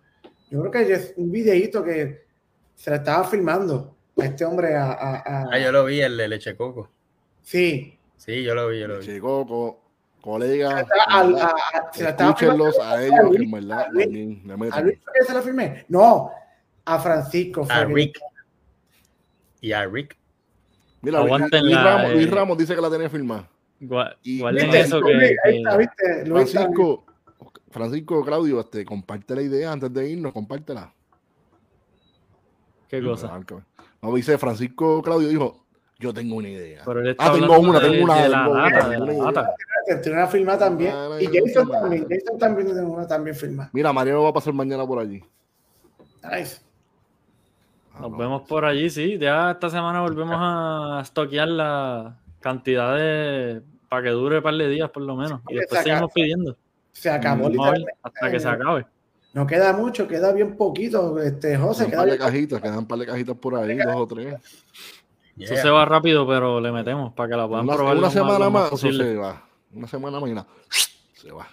[0.51, 2.25] yo creo que es un videíto que
[2.75, 6.15] se le estaba filmando a este hombre a, a- a- Ah, yo lo vi, el
[6.15, 6.89] de leche coco.
[7.41, 9.05] sí, Sí, yo lo vi, yo lo vi.
[9.05, 9.81] Chico, co-
[10.21, 13.89] colega, a- a- a- se la estaba escúchenlos filmando a ellos, que en verdad a
[13.89, 14.81] Luis- también ¿A.
[14.81, 15.85] Luis se la filmé?
[15.89, 16.31] No,
[16.85, 17.67] a Francisco.
[17.69, 18.19] A que- Rick.
[19.65, 20.15] Y a Rick.
[21.01, 23.49] Mira, Luis, Aguanten Luis la, Ramos, Luis eh, Ramos dice que la tenía firmada.
[23.81, 24.79] Gua- Y- Guarden ¿Viste?
[24.81, 25.35] eso Luis, que.
[25.49, 26.25] ahí está, ¿viste?
[26.27, 27.05] Luis está- Francisco,
[27.71, 30.93] Francisco, Claudio, este, comparte la idea antes de irnos, compártela.
[32.87, 33.39] ¿Qué cosa?
[34.03, 35.65] No, dice Francisco Claudio dijo,
[35.97, 36.83] yo tengo una idea.
[36.85, 38.43] Pero él está Ah, tengo una, de- tengo una, de la
[38.89, 38.99] de
[39.31, 39.55] la.
[40.01, 40.91] Tiene una firma también.
[40.93, 42.05] Ah, Y Jason también.
[42.07, 43.69] Jason también tiene una también firma.
[43.73, 45.23] Mira, Mariano va a pasar mañana por allí.
[46.31, 46.61] Nice.
[47.95, 48.17] Ah, Nos no.
[48.17, 49.17] vemos por allí, sí.
[49.17, 53.61] Ya esta semana volvemos a estoquear la cantidad de.
[53.89, 55.41] para que dure un par de días por lo menos.
[55.49, 56.55] Y después seguimos pidiendo.
[56.91, 57.93] Se acabó literalmente.
[58.03, 58.85] hasta que se acabe.
[59.33, 61.19] No queda mucho, queda bien poquito.
[61.19, 63.77] Este, José, Quedan un queda par de cajitas, quedan un par de cajitas por ahí,
[63.77, 64.35] dos o tres.
[65.37, 67.97] Eso se va rápido, pero le metemos para que la puedan Una, probar.
[67.97, 69.03] una semana más, eso posible.
[69.03, 69.43] se va.
[69.73, 70.47] Una semana más y nada,
[71.15, 71.45] se va.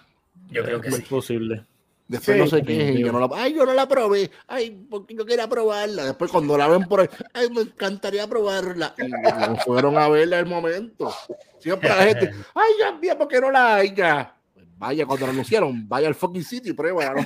[0.49, 1.01] Yo creo que Es sí.
[1.03, 1.65] posible.
[2.07, 5.15] Después Sí, no se quejen, yo no la, ay, yo no la probé, ay, porque
[5.15, 6.03] yo quería probarla.
[6.05, 8.93] Después cuando la ven por ahí, ay, me encantaría probarla.
[8.97, 11.13] Y no fueron a verla el momento.
[11.59, 14.35] Siempre la gente, ay, ya mía, ¿por qué no la hay ya?
[14.53, 17.25] Pues vaya, cuando la anunciaron, vaya al fucking sitio y prueba, no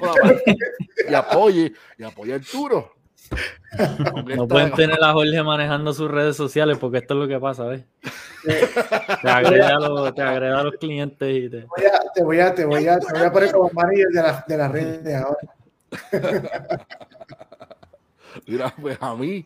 [1.09, 2.93] y apoye, y apoye a Arturo.
[4.13, 7.39] Porque No pueden tener a Jorge manejando sus redes sociales porque esto es lo que
[7.39, 7.83] pasa, ¿ves?
[9.21, 11.65] Te agrega a los, te agrega a los clientes y te.
[11.65, 14.21] Voy a- te voy a, te voy a, te voy a poner como manager de
[14.21, 15.37] las de las redes ahora.
[18.47, 19.45] Mira, pues a mí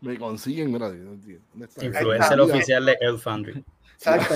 [0.00, 1.84] me consiguen, mira, ¿dónde está?
[1.84, 3.64] Influencer oficial de El Foundry.
[3.94, 4.34] Exacto.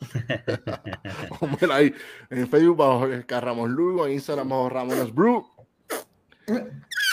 [1.60, 1.94] Mira ahí,
[2.30, 5.44] en Facebook bajo Carramos Lugo, en Instagram bajo Ramones Brew.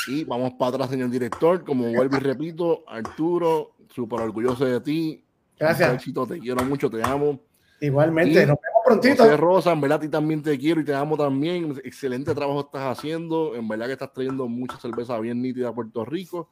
[0.07, 1.63] Y vamos para atrás, señor director.
[1.63, 5.23] Como vuelvo y repito, Arturo, súper orgulloso de ti.
[5.57, 5.93] Gracias.
[5.93, 7.39] Éxito, te quiero mucho, te amo.
[7.79, 9.23] Igualmente, Y- nos vemos prontito.
[9.23, 11.79] José Rosa, en verdad, a ti también te quiero y te amo también.
[11.83, 13.55] Excelente trabajo estás haciendo.
[13.55, 16.49] En verdad que estás trayendo mucha cerveza bien nítida a Puerto Rico.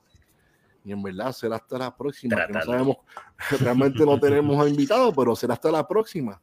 [0.83, 2.47] Y en verdad será hasta la próxima.
[2.47, 2.97] que no sabemos,
[3.59, 6.41] realmente no tenemos a invitados, pero será hasta la próxima.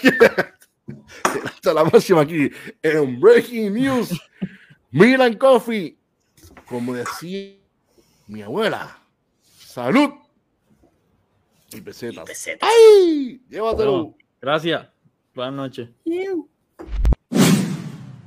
[0.00, 0.56] será
[1.44, 2.50] hasta la próxima aquí
[2.82, 4.20] en Breaking News.
[4.90, 5.98] Milan Coffee.
[6.66, 7.56] Como decía
[8.28, 8.98] mi abuela.
[9.42, 10.21] Salud.
[11.74, 12.24] Y Y pesetas.
[12.24, 12.68] pesetas.
[12.70, 13.40] ¡Ay!
[13.48, 13.92] Llévatelo.
[13.92, 14.88] Bueno, gracias.
[15.34, 15.88] Buenas noches.